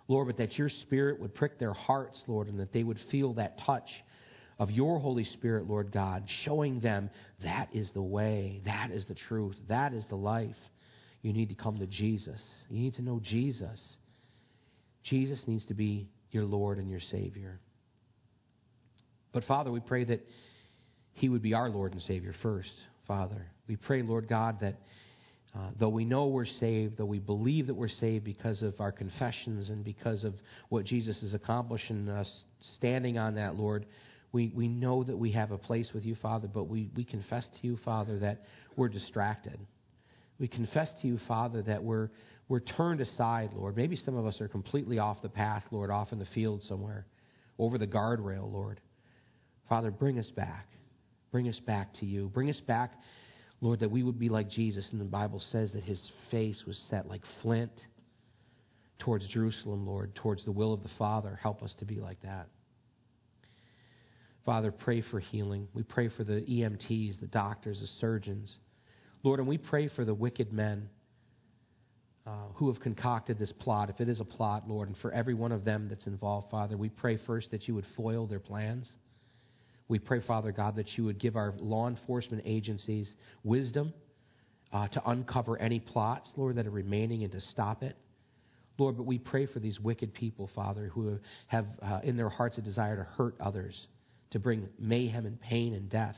[0.08, 3.34] Lord, but that your Spirit would prick their hearts, Lord, and that they would feel
[3.34, 3.88] that touch
[4.58, 7.10] of your Holy Spirit, Lord God, showing them
[7.42, 10.56] that is the way, that is the truth, that is the life.
[11.22, 12.40] You need to come to Jesus.
[12.68, 13.80] You need to know Jesus.
[15.04, 17.60] Jesus needs to be your Lord and your Savior.
[19.32, 20.24] But Father, we pray that
[21.14, 22.72] He would be our Lord and Savior first,
[23.08, 23.46] Father.
[23.66, 24.76] We pray, Lord God, that
[25.54, 28.90] uh, though we know we're saved, though we believe that we're saved because of our
[28.90, 30.34] confessions and because of
[30.68, 32.30] what Jesus has accomplished in us
[32.76, 33.86] standing on that, Lord,
[34.32, 37.44] we, we know that we have a place with you, Father, but we, we confess
[37.44, 38.42] to you, Father, that
[38.74, 39.58] we're distracted.
[40.40, 42.10] We confess to you, Father, that we're,
[42.48, 43.76] we're turned aside, Lord.
[43.76, 47.06] Maybe some of us are completely off the path, Lord, off in the field somewhere,
[47.60, 48.80] over the guardrail, Lord.
[49.68, 50.66] Father, bring us back.
[51.30, 52.28] Bring us back to you.
[52.34, 52.92] Bring us back,
[53.64, 54.86] Lord, that we would be like Jesus.
[54.92, 55.98] And the Bible says that his
[56.30, 57.72] face was set like flint
[58.98, 61.38] towards Jerusalem, Lord, towards the will of the Father.
[61.42, 62.48] Help us to be like that.
[64.44, 65.66] Father, pray for healing.
[65.72, 68.54] We pray for the EMTs, the doctors, the surgeons.
[69.22, 70.90] Lord, and we pray for the wicked men
[72.26, 75.32] uh, who have concocted this plot, if it is a plot, Lord, and for every
[75.32, 78.90] one of them that's involved, Father, we pray first that you would foil their plans.
[79.88, 83.08] We pray, Father God, that you would give our law enforcement agencies
[83.42, 83.92] wisdom
[84.72, 87.96] uh, to uncover any plots, Lord, that are remaining and to stop it.
[88.78, 92.58] Lord, but we pray for these wicked people, Father, who have uh, in their hearts
[92.58, 93.86] a desire to hurt others
[94.30, 96.16] to bring mayhem and pain and death.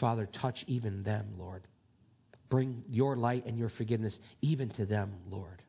[0.00, 1.62] Father, touch even them, Lord.
[2.48, 5.62] Bring your light and your forgiveness even to them, Lord.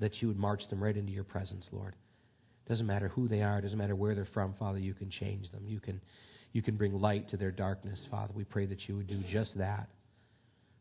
[0.00, 1.94] That you would march them right into your presence, Lord.
[2.70, 5.64] Doesn't matter who they are, doesn't matter where they're from, Father, you can change them.
[5.66, 6.00] You can,
[6.52, 8.32] you can bring light to their darkness, Father.
[8.32, 9.88] We pray that you would do just that.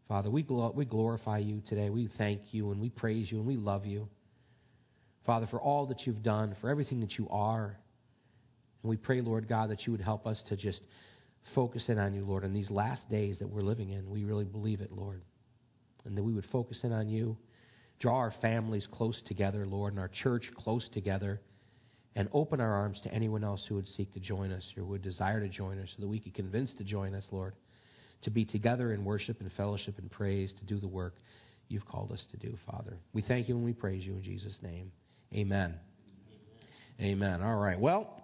[0.08, 1.90] Father, we, we glorify you today.
[1.90, 4.08] We thank you and we praise you and we love you.
[5.26, 7.76] Father, for all that you've done, for everything that you are,
[8.84, 10.82] and we pray, Lord God, that you would help us to just
[11.56, 14.12] focus in on you, Lord, in these last days that we're living in.
[14.12, 15.24] We really believe it, Lord.
[16.06, 17.36] And that we would focus in on you,
[18.00, 21.42] draw our families close together, Lord, and our church close together,
[22.20, 25.02] and open our arms to anyone else who would seek to join us or would
[25.02, 27.54] desire to join us so that we could convince to join us, Lord,
[28.24, 31.14] to be together in worship and fellowship and praise, to do the work
[31.70, 32.98] you've called us to do, Father.
[33.14, 34.92] We thank you and we praise you in Jesus' name.
[35.34, 35.76] Amen.
[37.00, 37.42] Amen.
[37.42, 37.80] All right.
[37.80, 38.22] Well,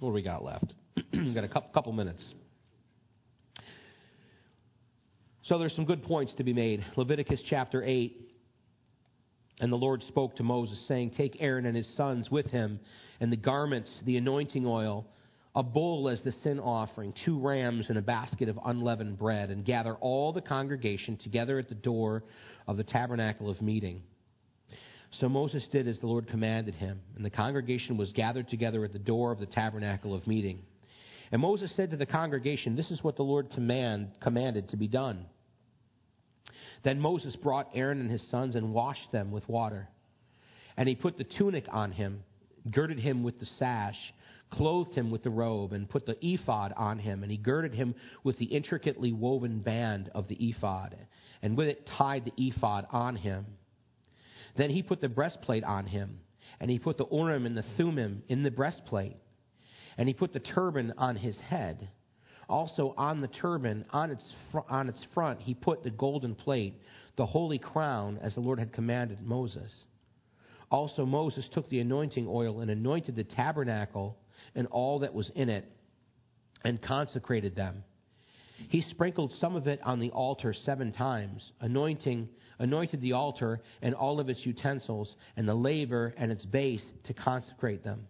[0.00, 0.72] what do we got left?
[1.12, 2.24] We've got a couple, couple minutes.
[5.42, 6.82] So there's some good points to be made.
[6.96, 8.27] Leviticus chapter 8.
[9.60, 12.78] And the Lord spoke to Moses, saying, Take Aaron and his sons with him,
[13.20, 15.06] and the garments, the anointing oil,
[15.54, 19.64] a bull as the sin offering, two rams, and a basket of unleavened bread, and
[19.64, 22.22] gather all the congregation together at the door
[22.68, 24.02] of the tabernacle of meeting.
[25.18, 28.92] So Moses did as the Lord commanded him, and the congregation was gathered together at
[28.92, 30.62] the door of the tabernacle of meeting.
[31.32, 34.86] And Moses said to the congregation, This is what the Lord command, commanded to be
[34.86, 35.26] done.
[36.82, 39.88] Then Moses brought Aaron and his sons and washed them with water.
[40.76, 42.22] And he put the tunic on him,
[42.70, 43.98] girded him with the sash,
[44.50, 47.22] clothed him with the robe, and put the ephod on him.
[47.22, 50.96] And he girded him with the intricately woven band of the ephod,
[51.42, 53.46] and with it tied the ephod on him.
[54.56, 56.20] Then he put the breastplate on him,
[56.60, 59.16] and he put the Urim and the Thummim in the breastplate,
[59.96, 61.88] and he put the turban on his head.
[62.48, 66.74] Also on the turban, on its, fr- on its front, he put the golden plate,
[67.16, 69.72] the holy crown, as the Lord had commanded Moses.
[70.70, 74.16] Also Moses took the anointing oil and anointed the tabernacle
[74.54, 75.64] and all that was in it,
[76.64, 77.84] and consecrated them.
[78.68, 83.94] He sprinkled some of it on the altar seven times, anointing, anointed the altar and
[83.94, 88.06] all of its utensils, and the laver and its base to consecrate them.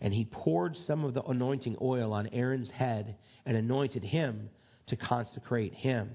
[0.00, 4.48] And he poured some of the anointing oil on Aaron's head and anointed him
[4.86, 6.10] to consecrate him.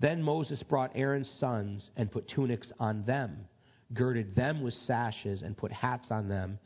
[0.00, 3.46] Then Moses brought Aaron's sons and put tunics on them,
[3.94, 6.58] girded them with sashes, and put hats on them,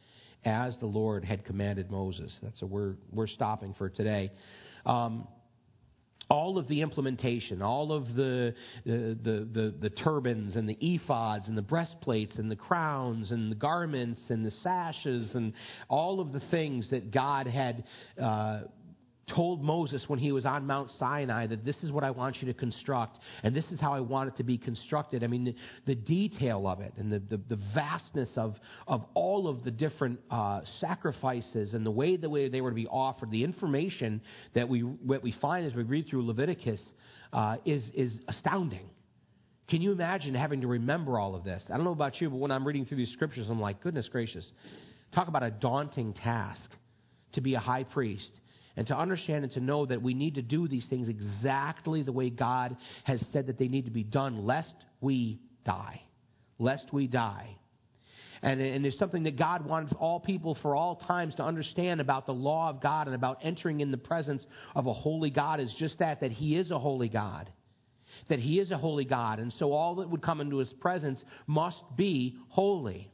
[0.44, 2.34] as the Lord had commanded Moses.
[2.42, 4.32] That's a we're we're stopping for today.
[4.84, 5.28] Um,
[6.30, 8.54] all of the implementation, all of the,
[8.86, 9.18] the,
[9.52, 14.20] the, the, turbans and the ephods and the breastplates and the crowns and the garments
[14.28, 15.52] and the sashes and
[15.88, 17.82] all of the things that God had
[18.22, 18.60] uh,
[19.34, 22.46] told Moses when he was on Mount Sinai that this is what I want you
[22.52, 25.24] to construct and this is how I want it to be constructed.
[25.24, 25.54] I mean, the,
[25.86, 30.18] the detail of it and the, the, the, vastness of, of all of the different
[30.30, 34.20] uh, sacrifices and the way the way they were to be offered, the information
[34.54, 36.80] that we, what we find as we read through Leviticus
[37.32, 38.90] uh, is, is astounding.
[39.68, 41.62] Can you imagine having to remember all of this?
[41.68, 44.08] I don't know about you, but when I'm reading through these scriptures, I'm like, goodness
[44.08, 44.44] gracious.
[45.14, 46.68] Talk about a daunting task
[47.34, 48.30] to be a high priest
[48.76, 52.12] and to understand and to know that we need to do these things exactly the
[52.12, 56.02] way God has said that they need to be done, lest we die.
[56.58, 57.56] Lest we die.
[58.42, 62.26] And, and there's something that God wants all people for all times to understand about
[62.26, 65.72] the law of God and about entering in the presence of a holy God is
[65.78, 67.50] just that, that He is a holy God.
[68.28, 69.40] That He is a holy God.
[69.40, 73.09] And so all that would come into His presence must be holy.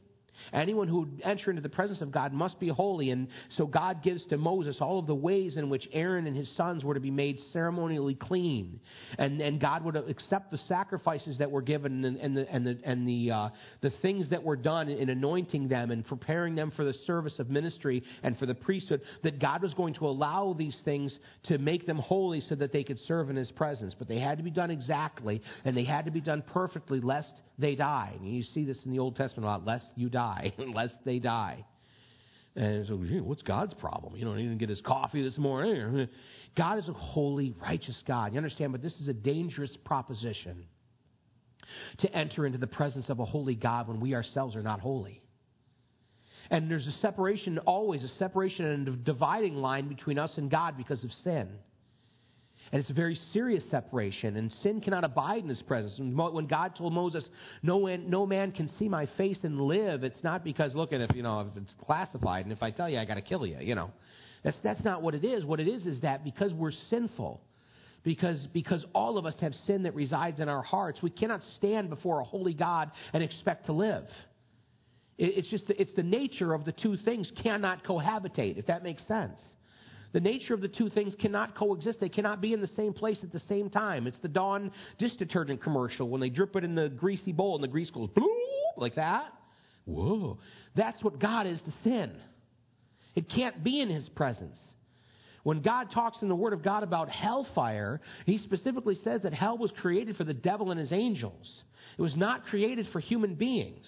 [0.53, 3.11] Anyone who would enter into the presence of God must be holy.
[3.11, 6.49] And so God gives to Moses all of the ways in which Aaron and his
[6.55, 8.79] sons were to be made ceremonially clean.
[9.17, 12.79] And, and God would accept the sacrifices that were given and, and the, and the,
[12.83, 13.49] and the, uh,
[13.81, 17.49] the things that were done in anointing them and preparing them for the service of
[17.49, 21.85] ministry and for the priesthood, that God was going to allow these things to make
[21.85, 23.95] them holy so that they could serve in his presence.
[23.97, 27.31] But they had to be done exactly, and they had to be done perfectly, lest
[27.57, 28.13] they die.
[28.17, 31.19] And you see this in the Old Testament a lot, lest you die, lest they
[31.19, 31.65] die.
[32.55, 34.15] And so, what's God's problem?
[34.15, 36.07] You know, he didn't get his coffee this morning.
[36.57, 38.33] God is a holy, righteous God.
[38.33, 38.71] You understand?
[38.71, 40.65] But this is a dangerous proposition
[41.99, 45.21] to enter into the presence of a holy God when we ourselves are not holy.
[46.49, 50.77] And there's a separation, always a separation and a dividing line between us and God
[50.77, 51.49] because of sin.
[52.71, 55.95] And it's a very serious separation, and sin cannot abide in his presence.
[55.97, 57.23] When God told Moses,
[57.63, 60.99] no man, no man can see my face and live, it's not because, look, at
[60.99, 63.45] if, you know, if it's classified, and if I tell you, I got to kill
[63.45, 63.91] you, you know.
[64.43, 65.45] That's, that's not what it is.
[65.45, 67.41] What it is is that because we're sinful,
[68.03, 71.89] because, because all of us have sin that resides in our hearts, we cannot stand
[71.89, 74.05] before a holy God and expect to live.
[75.17, 78.83] It, it's just, the, it's the nature of the two things cannot cohabitate, if that
[78.83, 79.39] makes sense.
[80.17, 81.99] The nature of the two things cannot coexist.
[81.99, 84.07] They cannot be in the same place at the same time.
[84.07, 87.63] It's the Dawn dish detergent commercial when they drip it in the greasy bowl and
[87.63, 88.25] the grease goes bloop
[88.77, 89.31] like that.
[89.85, 90.39] Whoa.
[90.75, 92.13] That's what God is to sin.
[93.13, 94.57] It can't be in His presence.
[95.43, 99.59] When God talks in the Word of God about hellfire, He specifically says that hell
[99.59, 101.47] was created for the devil and his angels.
[101.95, 103.87] It was not created for human beings.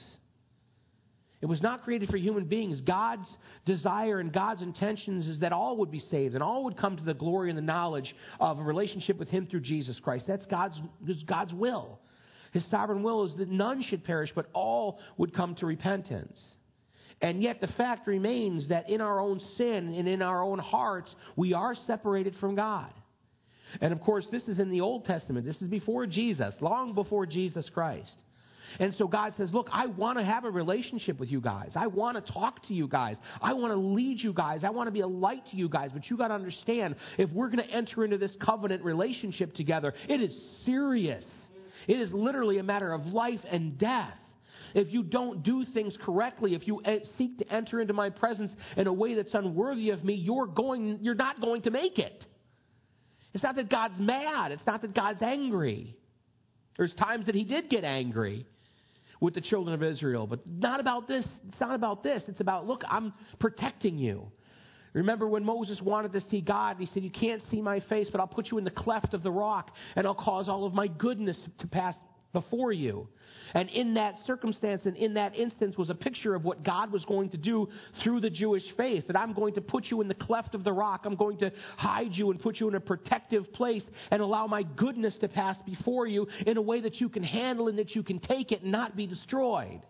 [1.41, 2.81] It was not created for human beings.
[2.81, 3.27] God's
[3.65, 7.03] desire and God's intentions is that all would be saved and all would come to
[7.03, 10.25] the glory and the knowledge of a relationship with Him through Jesus Christ.
[10.27, 10.79] That's God's,
[11.25, 11.99] God's will.
[12.51, 16.37] His sovereign will is that none should perish, but all would come to repentance.
[17.21, 21.13] And yet the fact remains that in our own sin and in our own hearts,
[21.35, 22.91] we are separated from God.
[23.81, 25.45] And of course, this is in the Old Testament.
[25.45, 28.15] This is before Jesus, long before Jesus Christ.
[28.77, 31.71] And so God says, Look, I want to have a relationship with you guys.
[31.75, 33.17] I want to talk to you guys.
[33.41, 34.63] I want to lead you guys.
[34.63, 35.89] I want to be a light to you guys.
[35.93, 39.93] But you got to understand, if we're going to enter into this covenant relationship together,
[40.07, 41.25] it is serious.
[41.87, 44.17] It is literally a matter of life and death.
[44.75, 48.51] If you don't do things correctly, if you eh, seek to enter into my presence
[48.77, 52.25] in a way that's unworthy of me, you're going you're not going to make it.
[53.33, 55.95] It's not that God's mad, it's not that God's angry.
[56.77, 58.45] There's times that he did get angry
[59.19, 61.25] with the children of Israel, but not about this.
[61.47, 62.23] It's not about this.
[62.27, 64.31] It's about, look, I'm protecting you.
[64.93, 68.19] Remember when Moses wanted to see God, he said, You can't see my face, but
[68.19, 70.87] I'll put you in the cleft of the rock, and I'll cause all of my
[70.87, 71.95] goodness to pass
[72.33, 73.07] before you.
[73.53, 77.03] And in that circumstance and in that instance was a picture of what God was
[77.05, 77.67] going to do
[78.03, 79.07] through the Jewish faith.
[79.07, 81.01] That I'm going to put you in the cleft of the rock.
[81.05, 84.63] I'm going to hide you and put you in a protective place and allow my
[84.63, 88.03] goodness to pass before you in a way that you can handle and that you
[88.03, 89.81] can take it and not be destroyed.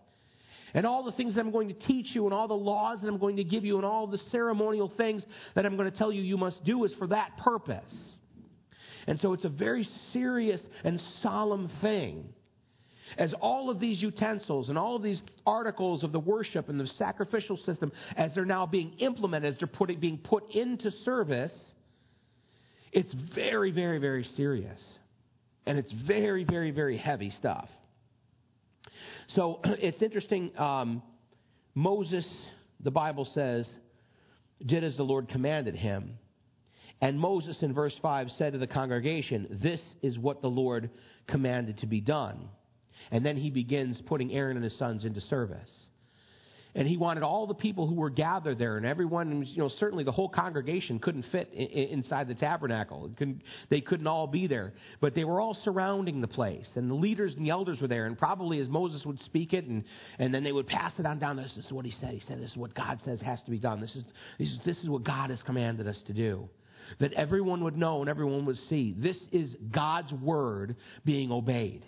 [0.74, 3.08] And all the things that I'm going to teach you and all the laws that
[3.08, 6.12] I'm going to give you and all the ceremonial things that I'm going to tell
[6.12, 7.94] you you must do is for that purpose.
[9.08, 12.30] And so it's a very serious and solemn thing.
[13.18, 16.88] As all of these utensils and all of these articles of the worship and the
[16.98, 21.54] sacrificial system, as they're now being implemented, as they're being put into service,
[22.92, 24.80] it's very, very, very serious.
[25.66, 27.68] And it's very, very, very heavy stuff.
[29.36, 30.58] So it's interesting.
[30.58, 31.04] Um,
[31.76, 32.26] Moses,
[32.80, 33.70] the Bible says,
[34.66, 36.18] did as the Lord commanded him.
[37.02, 40.90] And Moses, in verse 5, said to the congregation, This is what the Lord
[41.28, 42.50] commanded to be done.
[43.12, 45.70] And then he begins putting Aaron and his sons into service.
[46.76, 50.04] And he wanted all the people who were gathered there, and everyone, you know, certainly
[50.04, 53.10] the whole congregation couldn't fit inside the tabernacle.
[53.18, 54.74] Couldn't, they couldn't all be there.
[55.02, 56.68] But they were all surrounding the place.
[56.76, 58.06] And the leaders and the elders were there.
[58.06, 59.84] And probably as Moses would speak it, and,
[60.20, 61.38] and then they would pass it on down.
[61.38, 62.14] This is what he said.
[62.14, 63.82] He said, This is what God says has to be done.
[63.82, 64.04] This is,
[64.38, 66.48] this is, this is what God has commanded us to do.
[67.00, 68.94] That everyone would know and everyone would see.
[68.96, 71.84] This is God's word being obeyed.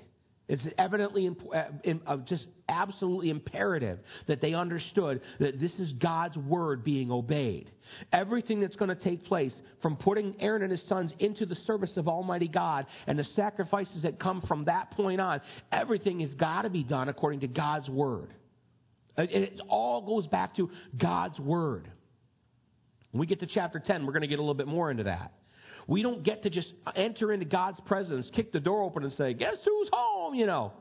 [0.51, 1.63] It's evidently uh,
[2.05, 7.71] uh, just absolutely imperative that they understood that this is God's word being obeyed.
[8.11, 11.91] Everything that's going to take place from putting Aaron and his sons into the service
[11.95, 15.39] of Almighty God and the sacrifices that come from that point on,
[15.71, 18.33] everything has got to be done according to God's word.
[19.17, 21.89] It all goes back to God's word.
[23.11, 25.03] When we get to chapter 10, we're going to get a little bit more into
[25.03, 25.31] that.
[25.87, 29.33] We don't get to just enter into God's presence, kick the door open, and say,
[29.33, 30.35] Guess who's home?
[30.35, 30.73] You know.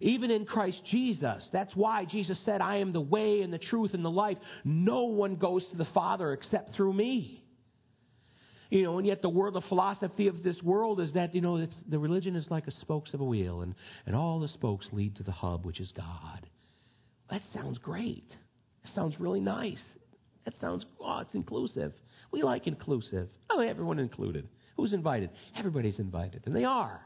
[0.00, 1.44] Even in Christ Jesus.
[1.52, 4.36] That's why Jesus said, I am the way and the truth and the life.
[4.64, 7.42] No one goes to the Father except through me.
[8.68, 11.68] You know, and yet the world, the philosophy of this world is that, you know,
[11.88, 13.74] the religion is like a spokes of a wheel, and,
[14.06, 16.46] and all the spokes lead to the hub, which is God.
[17.30, 18.28] That sounds great.
[18.82, 19.82] That sounds really nice.
[20.46, 21.92] That sounds, oh, it's inclusive.
[22.32, 23.28] We like inclusive.
[23.50, 24.48] Oh, everyone included.
[24.76, 25.30] Who's invited?
[25.56, 27.00] Everybody's invited, and they are.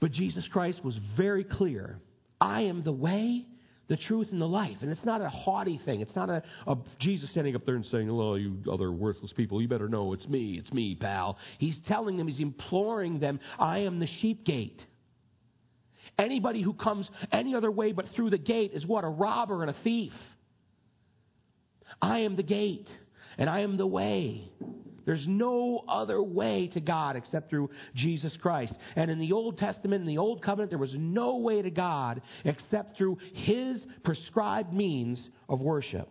[0.00, 1.98] But Jesus Christ was very clear
[2.40, 3.46] I am the way,
[3.88, 4.78] the truth, and the life.
[4.80, 6.00] And it's not a haughty thing.
[6.00, 9.62] It's not a, a Jesus standing up there and saying, Hello, you other worthless people,
[9.62, 11.38] you better know it's me, it's me, pal.
[11.58, 14.82] He's telling them, he's imploring them, I am the sheep gate.
[16.18, 19.04] Anybody who comes any other way but through the gate is what?
[19.04, 20.12] A robber and a thief.
[22.00, 22.88] I am the gate
[23.38, 24.50] and I am the way.
[25.04, 28.74] There's no other way to God except through Jesus Christ.
[28.96, 32.22] And in the Old Testament, in the Old Covenant, there was no way to God
[32.44, 36.08] except through His prescribed means of worship.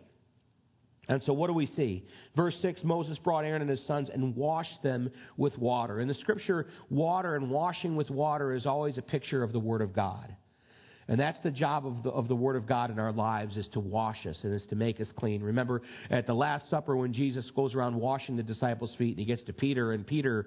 [1.08, 2.04] And so what do we see?
[2.36, 6.00] Verse 6 Moses brought Aaron and his sons and washed them with water.
[6.00, 9.82] In the scripture, water and washing with water is always a picture of the Word
[9.82, 10.36] of God.
[11.08, 13.66] And that's the job of the, of the Word of God in our lives is
[13.72, 15.42] to wash us and is to make us clean.
[15.42, 19.24] Remember at the Last Supper when Jesus goes around washing the disciples' feet and he
[19.24, 20.46] gets to Peter, and Peter,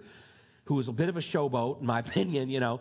[0.66, 2.80] who was a bit of a showboat, in my opinion, you know,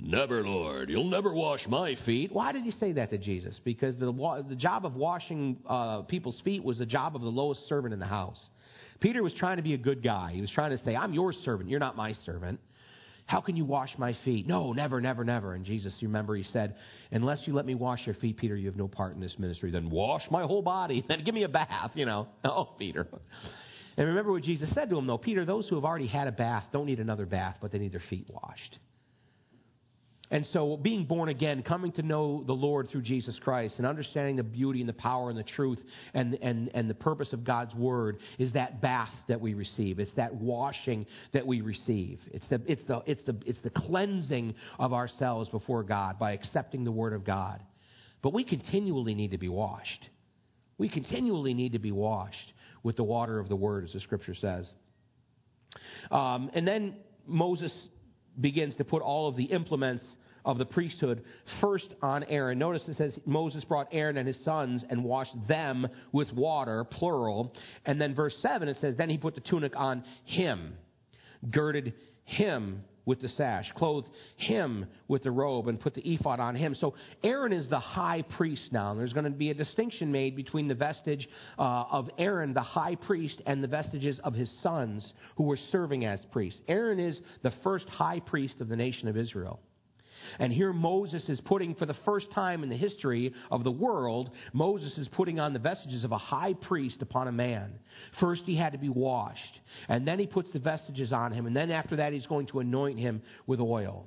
[0.00, 0.90] Never, Lord.
[0.90, 2.30] You'll never wash my feet.
[2.32, 3.58] Why did he say that to Jesus?
[3.64, 7.68] Because the, the job of washing uh, people's feet was the job of the lowest
[7.68, 8.38] servant in the house.
[9.00, 10.30] Peter was trying to be a good guy.
[10.32, 11.68] He was trying to say, I'm your servant.
[11.68, 12.60] You're not my servant.
[13.28, 14.46] How can you wash my feet?
[14.48, 15.52] No, never, never, never.
[15.52, 16.76] And Jesus, you remember, he said,
[17.10, 19.70] Unless you let me wash your feet, Peter, you have no part in this ministry.
[19.70, 21.04] Then wash my whole body.
[21.08, 22.26] Then give me a bath, you know.
[22.44, 23.06] Oh, Peter.
[23.98, 26.32] And remember what Jesus said to him, though Peter, those who have already had a
[26.32, 28.78] bath don't need another bath, but they need their feet washed.
[30.30, 34.36] And so, being born again, coming to know the Lord through Jesus Christ, and understanding
[34.36, 35.78] the beauty and the power and the truth
[36.12, 39.98] and, and, and the purpose of God's Word is that bath that we receive.
[39.98, 42.20] It's that washing that we receive.
[42.30, 46.84] It's the, it's the, it's the, it's the cleansing of ourselves before God by accepting
[46.84, 47.62] the Word of God.
[48.20, 50.10] But we continually need to be washed.
[50.76, 52.52] We continually need to be washed
[52.82, 54.68] with the water of the Word, as the Scripture says.
[56.10, 57.72] Um, and then Moses
[58.40, 60.04] begins to put all of the implements
[60.48, 61.22] of the priesthood
[61.60, 62.58] first on Aaron.
[62.58, 67.54] Notice it says Moses brought Aaron and his sons and washed them with water, plural.
[67.84, 70.72] And then verse 7 it says, Then he put the tunic on him,
[71.50, 71.92] girded
[72.24, 76.74] him with the sash, clothed him with the robe, and put the ephod on him.
[76.74, 78.90] So Aaron is the high priest now.
[78.90, 81.28] And there's going to be a distinction made between the vestige
[81.58, 86.06] uh, of Aaron, the high priest, and the vestiges of his sons who were serving
[86.06, 86.60] as priests.
[86.68, 89.60] Aaron is the first high priest of the nation of Israel.
[90.38, 94.30] And here Moses is putting, for the first time in the history of the world,
[94.52, 97.78] Moses is putting on the vestiges of a high priest upon a man.
[98.20, 99.60] First, he had to be washed.
[99.88, 101.46] And then he puts the vestiges on him.
[101.46, 104.06] And then after that, he's going to anoint him with oil.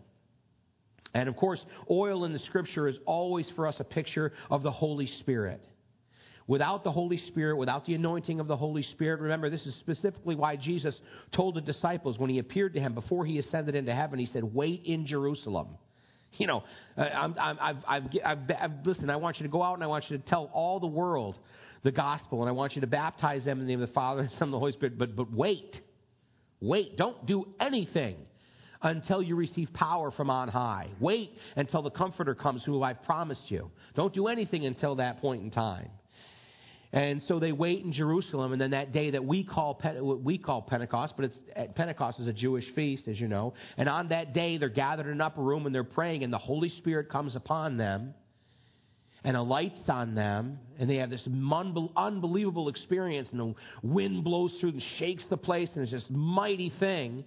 [1.13, 4.71] And of course, oil in the scripture is always for us a picture of the
[4.71, 5.61] Holy Spirit.
[6.47, 10.35] Without the Holy Spirit, without the anointing of the Holy Spirit, remember, this is specifically
[10.35, 10.99] why Jesus
[11.31, 14.43] told the disciples when he appeared to him before he ascended into heaven, he said,
[14.43, 15.77] Wait in Jerusalem
[16.33, 16.63] you know,
[16.97, 19.83] uh, I'm, I'm, I've, I've, I've, I've, listen, I want you to go out and
[19.83, 21.37] I want you to tell all the world
[21.83, 24.21] the gospel, and I want you to baptize them in the name of the Father
[24.21, 24.97] and Son and the Holy Spirit.
[24.97, 25.81] But, but wait.
[26.59, 26.97] Wait.
[26.97, 28.17] Don't do anything
[28.83, 30.89] until you receive power from on high.
[30.99, 33.69] Wait until the Comforter comes who I've promised you.
[33.95, 35.89] Don't do anything until that point in time.
[36.93, 40.37] And so they wait in Jerusalem, and then that day that we call what we
[40.37, 41.37] call Pentecost, but it's
[41.75, 43.53] Pentecost is a Jewish feast, as you know.
[43.77, 46.37] And on that day, they're gathered in an upper room and they're praying, and the
[46.37, 48.13] Holy Spirit comes upon them,
[49.23, 51.25] and a light's on them, and they have this
[51.95, 56.73] unbelievable experience, and the wind blows through and shakes the place, and it's this mighty
[56.79, 57.23] thing.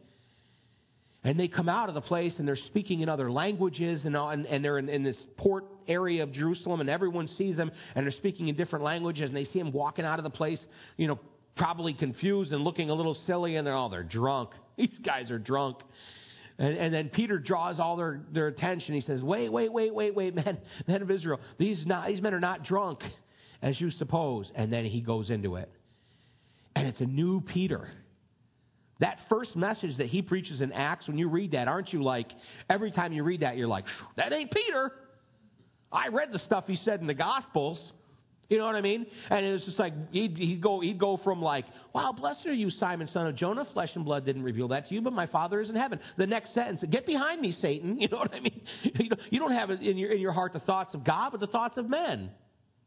[1.25, 4.45] And they come out of the place and they're speaking in other languages and, and,
[4.45, 8.13] and they're in, in, this port area of Jerusalem and everyone sees them and they're
[8.13, 10.61] speaking in different languages and they see them walking out of the place,
[10.99, 11.19] you know,
[11.57, 14.51] probably confused and looking a little silly and they're all, oh, they're drunk.
[14.77, 15.79] These guys are drunk.
[16.59, 18.95] And, and then Peter draws all their, their attention.
[18.95, 21.41] He says, wait, wait, wait, wait, wait, men, men of Israel.
[21.59, 23.01] These, not, these men are not drunk
[23.63, 24.51] as you suppose.
[24.55, 25.71] And then he goes into it.
[26.77, 27.91] And it's a new Peter.
[29.01, 32.29] That first message that he preaches in Acts, when you read that, aren't you like,
[32.71, 33.85] every time you read that, you're like,
[34.17, 34.93] that ain't Peter.
[35.91, 37.79] I read the stuff he said in the Gospels.
[38.49, 39.07] You know what I mean?
[39.31, 41.65] And it was just like he'd, he'd, go he'd go from like,
[41.95, 43.67] "Wow, blessed are you, Simon, son of Jonah.
[43.73, 46.27] Flesh and blood didn't reveal that to you, but my Father is in heaven." The
[46.27, 48.61] next sentence, "Get behind me, Satan." You know what I mean?
[49.31, 51.79] You don't have in your in your heart the thoughts of God, but the thoughts
[51.79, 52.31] of men.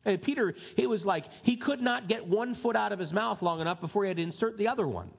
[0.05, 3.41] And Peter, he was like he could not get one foot out of his mouth
[3.41, 5.09] long enough before he had to insert the other one.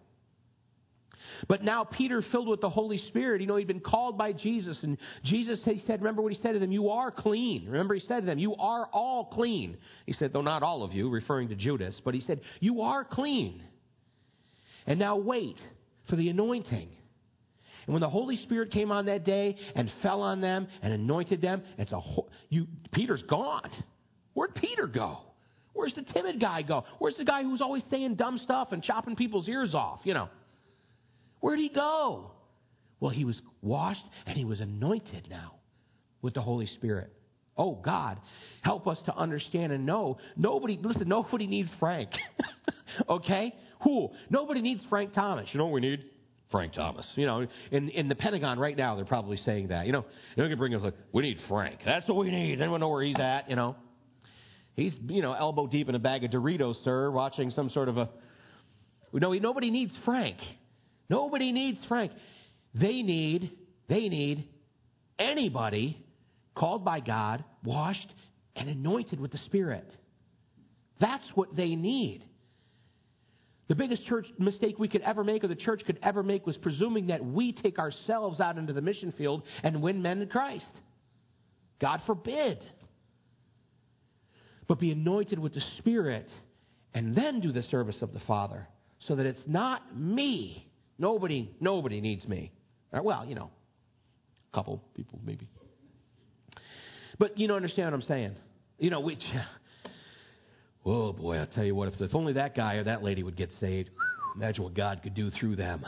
[1.46, 4.76] But now Peter, filled with the Holy Spirit, you know, he'd been called by Jesus,
[4.82, 7.66] and Jesus he said, remember what he said to them, you are clean.
[7.66, 9.76] Remember he said to them, you are all clean.
[10.06, 13.04] He said, though not all of you, referring to Judas, but he said, you are
[13.04, 13.62] clean.
[14.86, 15.60] And now wait
[16.08, 16.88] for the anointing.
[17.86, 21.40] And when the Holy Spirit came on that day and fell on them and anointed
[21.40, 23.70] them, it's a whole, you Peter's gone.
[24.34, 25.18] Where'd Peter go?
[25.72, 26.84] Where's the timid guy go?
[26.98, 30.00] Where's the guy who's always saying dumb stuff and chopping people's ears off?
[30.04, 30.28] You know.
[31.40, 32.32] Where'd he go?
[33.00, 35.54] Well, he was washed and he was anointed now
[36.22, 37.12] with the Holy Spirit.
[37.56, 38.18] Oh, God,
[38.62, 40.18] help us to understand and know.
[40.36, 42.10] Nobody, listen, nobody needs Frank.
[43.08, 43.52] okay?
[43.82, 44.10] Who?
[44.30, 45.48] Nobody needs Frank Thomas.
[45.52, 46.04] You know what we need?
[46.50, 47.06] Frank Thomas.
[47.14, 49.86] You know, in, in the Pentagon right now, they're probably saying that.
[49.86, 50.04] You know,
[50.36, 51.80] they can bring us like, we need Frank.
[51.84, 52.60] That's what we need.
[52.60, 53.50] Anyone know where he's at?
[53.50, 53.76] You know,
[54.74, 57.98] he's you know elbow deep in a bag of Doritos, sir, watching some sort of
[57.98, 58.08] a.
[59.12, 60.38] No, nobody needs Frank.
[61.08, 62.12] Nobody needs Frank.
[62.74, 63.50] They need,
[63.88, 64.48] they need
[65.18, 66.04] anybody
[66.54, 68.12] called by God, washed,
[68.56, 69.96] and anointed with the Spirit.
[71.00, 72.24] That's what they need.
[73.68, 76.56] The biggest church mistake we could ever make, or the church could ever make, was
[76.56, 80.70] presuming that we take ourselves out into the mission field and win men to Christ.
[81.80, 82.58] God forbid.
[84.66, 86.28] But be anointed with the Spirit
[86.94, 88.66] and then do the service of the Father
[89.06, 90.67] so that it's not me
[90.98, 92.50] Nobody, nobody needs me.
[92.92, 93.50] Uh, well, you know,
[94.52, 95.48] A couple people, maybe.
[97.18, 98.36] But you don't understand what I'm saying?
[98.78, 99.22] You know, which.
[100.86, 103.36] Oh boy, I'll tell you what, if, if only that guy or that lady would
[103.36, 103.90] get saved,
[104.34, 105.84] imagine what God could do through them.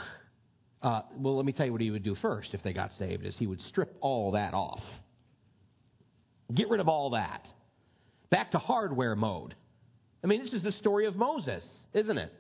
[0.83, 3.25] Uh, well, let me tell you what he would do first if they got saved,
[3.25, 4.83] is he would strip all that off.
[6.55, 7.47] Get rid of all that.
[8.31, 9.55] Back to hardware mode.
[10.23, 12.33] I mean, this is the story of Moses, isn't it?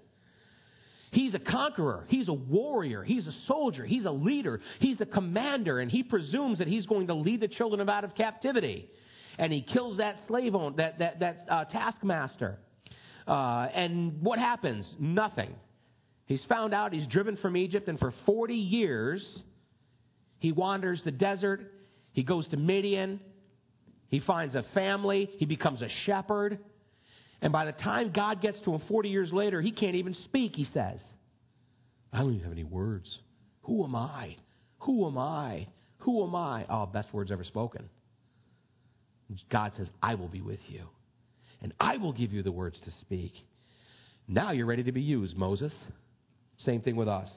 [1.12, 2.04] He's a conqueror.
[2.08, 3.02] He's a warrior.
[3.02, 3.84] He's a soldier.
[3.84, 4.60] He's a leader.
[4.78, 8.14] He's a commander, and he presumes that he's going to lead the children out of
[8.14, 8.88] captivity.
[9.38, 12.58] And he kills that slave owner, that that that uh, taskmaster.
[13.26, 14.86] Uh, and what happens?
[14.98, 15.54] Nothing.
[16.26, 16.92] He's found out.
[16.92, 19.24] He's driven from Egypt, and for 40 years,
[20.38, 21.72] he wanders the desert.
[22.12, 23.20] He goes to Midian.
[24.08, 25.28] He finds a family.
[25.38, 26.58] He becomes a shepherd.
[27.42, 30.54] And by the time God gets to him 40 years later, he can't even speak,
[30.54, 31.00] he says.
[32.12, 33.18] I don't even have any words.
[33.62, 34.36] Who am I?
[34.80, 35.68] Who am I?
[35.98, 36.66] Who am I?
[36.68, 37.88] Oh, best words ever spoken.
[39.50, 40.82] God says, I will be with you.
[41.62, 43.32] And I will give you the words to speak.
[44.26, 45.72] Now you're ready to be used, Moses.
[46.58, 47.28] Same thing with us.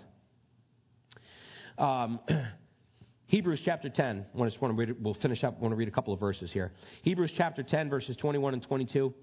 [1.77, 2.19] Um,
[3.27, 4.25] Hebrews chapter 10.
[4.39, 5.55] I just want to read, we'll finish up.
[5.57, 6.71] I want to read a couple of verses here.
[7.03, 9.13] Hebrews chapter 10, verses 21 and 22.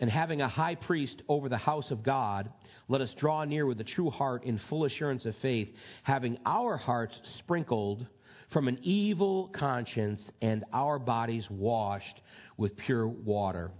[0.00, 2.50] And having a high priest over the house of God,
[2.88, 5.68] let us draw near with a true heart in full assurance of faith,
[6.02, 8.06] having our hearts sprinkled
[8.52, 12.20] from an evil conscience and our bodies washed
[12.56, 13.70] with pure water.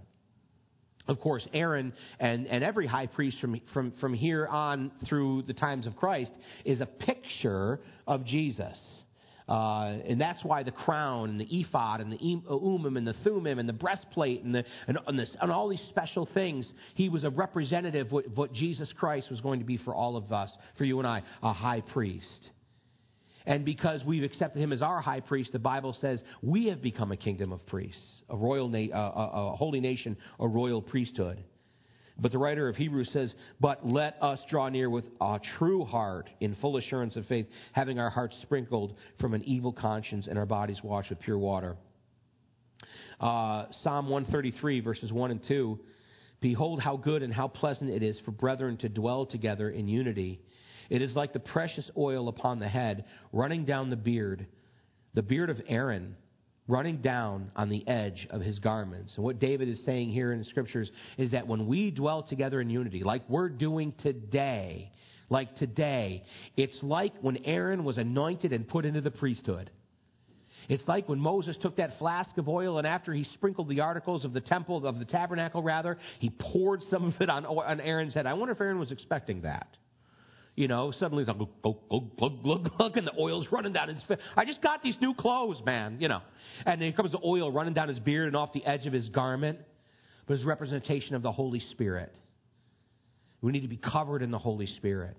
[1.07, 5.53] Of course, Aaron and, and every high priest from, from, from here on through the
[5.53, 6.31] times of Christ
[6.63, 8.77] is a picture of Jesus.
[9.49, 13.59] Uh, and that's why the crown and the ephod and the Urim and the thummim
[13.59, 17.23] and the breastplate and, the, and, and, this, and all these special things, he was
[17.23, 20.51] a representative of what, what Jesus Christ was going to be for all of us,
[20.77, 22.49] for you and I, a high priest.
[23.45, 27.11] And because we've accepted him as our high priest, the Bible says we have become
[27.11, 31.43] a kingdom of priests, a royal, na- a, a holy nation, a royal priesthood.
[32.21, 36.29] But the writer of Hebrews says, But let us draw near with a true heart
[36.39, 40.45] in full assurance of faith, having our hearts sprinkled from an evil conscience and our
[40.45, 41.75] bodies washed with pure water.
[43.19, 45.79] Uh, Psalm 133, verses 1 and 2
[46.41, 50.41] Behold, how good and how pleasant it is for brethren to dwell together in unity.
[50.89, 54.47] It is like the precious oil upon the head, running down the beard,
[55.13, 56.15] the beard of Aaron
[56.67, 59.13] running down on the edge of his garments.
[59.15, 62.61] And what David is saying here in the scriptures is that when we dwell together
[62.61, 64.91] in unity, like we're doing today,
[65.29, 66.23] like today,
[66.55, 69.69] it's like when Aaron was anointed and put into the priesthood.
[70.69, 74.23] It's like when Moses took that flask of oil and after he sprinkled the articles
[74.23, 78.13] of the temple, of the tabernacle rather, he poured some of it on, on Aaron's
[78.13, 78.25] head.
[78.25, 79.75] I wonder if Aaron was expecting that.
[80.55, 83.87] You know, suddenly it's like, glug, glug, glug, glug, glug, and the oil's running down
[83.87, 84.17] his face.
[84.35, 86.21] I just got these new clothes, man, you know.
[86.65, 89.07] And then comes the oil running down his beard and off the edge of his
[89.09, 89.59] garment.
[90.27, 92.13] But it's representation of the Holy Spirit.
[93.41, 95.15] We need to be covered in the Holy Spirit.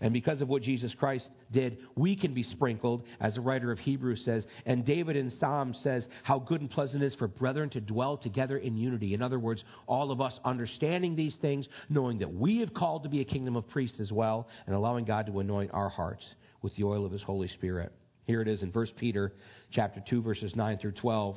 [0.00, 3.78] And because of what Jesus Christ did, we can be sprinkled, as the writer of
[3.78, 4.44] Hebrews says.
[4.64, 8.16] And David in Psalm says, How good and pleasant it is for brethren to dwell
[8.16, 9.12] together in unity.
[9.12, 13.10] In other words, all of us understanding these things, knowing that we have called to
[13.10, 16.24] be a kingdom of priests as well, and allowing God to anoint our hearts
[16.62, 17.92] with the oil of his Holy Spirit.
[18.24, 19.34] Here it is in 1 Peter
[19.70, 21.36] chapter 2, verses 9 through 12.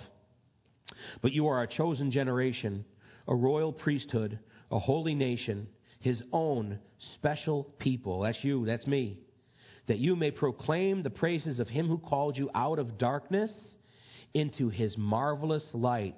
[1.21, 2.85] But you are a chosen generation,
[3.27, 4.39] a royal priesthood,
[4.71, 5.67] a holy nation
[6.03, 6.79] his own
[7.15, 8.19] special people.
[8.19, 9.19] That's you, that's me.
[9.87, 13.53] That you may proclaim the praises of him who called you out of darkness
[14.33, 16.15] into his marvelous light,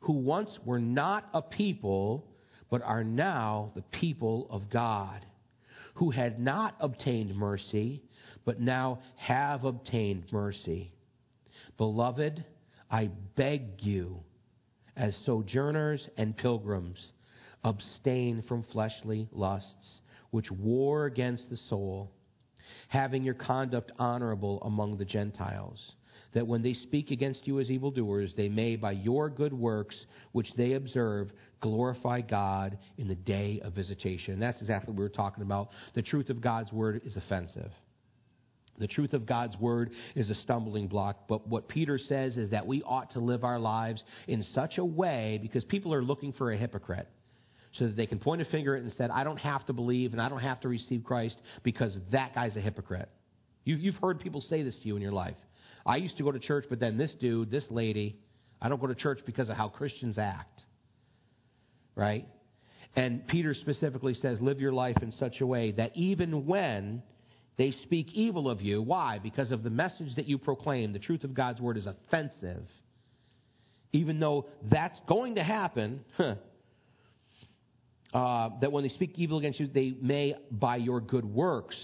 [0.00, 2.26] who once were not a people,
[2.70, 5.26] but are now the people of God,
[5.96, 8.02] who had not obtained mercy,
[8.46, 10.92] but now have obtained mercy.
[11.76, 12.42] Beloved,
[12.90, 14.20] I beg you,
[14.96, 16.98] as sojourners and pilgrims,
[17.64, 20.00] abstain from fleshly lusts,
[20.30, 22.10] which war against the soul,
[22.88, 25.94] having your conduct honorable among the Gentiles,
[26.34, 29.96] that when they speak against you as evildoers, they may, by your good works
[30.32, 31.30] which they observe,
[31.60, 34.34] glorify God in the day of visitation.
[34.34, 35.70] And that's exactly what we were talking about.
[35.94, 37.70] The truth of God's word is offensive.
[38.78, 41.28] The truth of God's word is a stumbling block.
[41.28, 44.84] But what Peter says is that we ought to live our lives in such a
[44.84, 47.08] way because people are looking for a hypocrite
[47.78, 49.72] so that they can point a finger at it and said, I don't have to
[49.72, 53.08] believe and I don't have to receive Christ because that guy's a hypocrite.
[53.64, 55.36] You've, you've heard people say this to you in your life.
[55.84, 58.16] I used to go to church, but then this dude, this lady,
[58.60, 60.62] I don't go to church because of how Christians act.
[61.94, 62.26] Right?
[62.94, 67.02] And Peter specifically says, live your life in such a way that even when
[67.56, 68.82] They speak evil of you.
[68.82, 69.18] Why?
[69.18, 70.92] Because of the message that you proclaim.
[70.92, 72.66] The truth of God's word is offensive.
[73.92, 76.34] Even though that's going to happen, huh,
[78.16, 81.76] uh, that when they speak evil against you, they may, by your good works,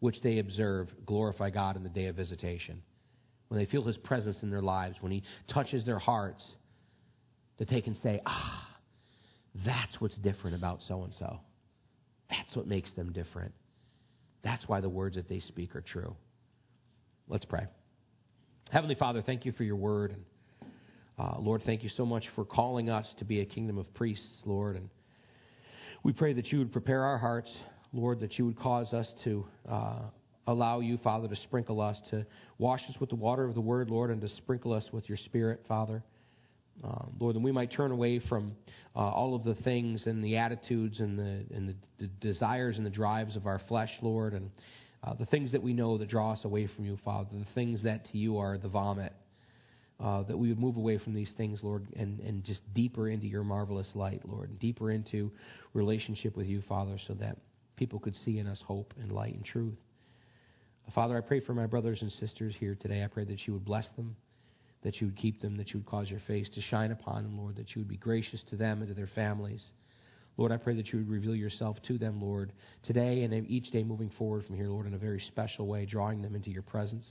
[0.00, 2.82] which they observe, glorify God in the day of visitation.
[3.46, 6.44] When they feel His presence in their lives, when He touches their hearts,
[7.58, 8.66] that they can say, ah,
[9.64, 11.38] that's what's different about so and so.
[12.28, 13.54] That's what makes them different.
[14.42, 16.16] That's why the words that they speak are true.
[17.28, 17.66] Let's pray.
[18.72, 20.10] Heavenly Father, thank you for your word.
[20.10, 20.24] And,
[21.20, 24.42] uh, Lord, thank you so much for calling us to be a kingdom of priests,
[24.44, 24.74] Lord.
[24.74, 24.88] And
[26.02, 27.50] we pray that you would prepare our hearts,
[27.92, 30.00] Lord, that you would cause us to uh,
[30.46, 32.24] allow you, Father, to sprinkle us, to
[32.58, 35.18] wash us with the water of the word, Lord, and to sprinkle us with your
[35.18, 36.02] spirit, Father.
[36.82, 38.52] Uh, Lord, that we might turn away from
[38.94, 42.86] uh, all of the things and the attitudes and the and the, the desires and
[42.86, 44.50] the drives of our flesh, Lord, and
[45.02, 47.82] uh, the things that we know that draw us away from you, Father, the things
[47.82, 49.12] that to you are the vomit.
[50.00, 53.26] Uh, that we would move away from these things, Lord, and, and just deeper into
[53.26, 55.32] your marvelous light, Lord, and deeper into
[55.74, 57.38] relationship with you, Father, so that
[57.74, 59.74] people could see in us hope and light and truth.
[60.94, 63.02] Father, I pray for my brothers and sisters here today.
[63.02, 64.14] I pray that you would bless them
[64.82, 67.38] that you would keep them, that you would cause your face to shine upon them,
[67.38, 69.64] Lord, that you would be gracious to them and to their families.
[70.36, 72.52] Lord, I pray that you would reveal yourself to them, Lord,
[72.84, 76.22] today and each day moving forward from here, Lord, in a very special way, drawing
[76.22, 77.04] them into your presence,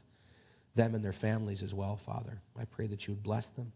[0.77, 2.39] them and their families as well, Father.
[2.57, 3.73] I pray that you would bless them.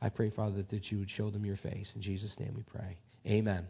[0.00, 1.90] I pray, Father, that, you would show them your face.
[1.94, 2.96] In Jesus' name we pray.
[3.26, 3.66] Amen.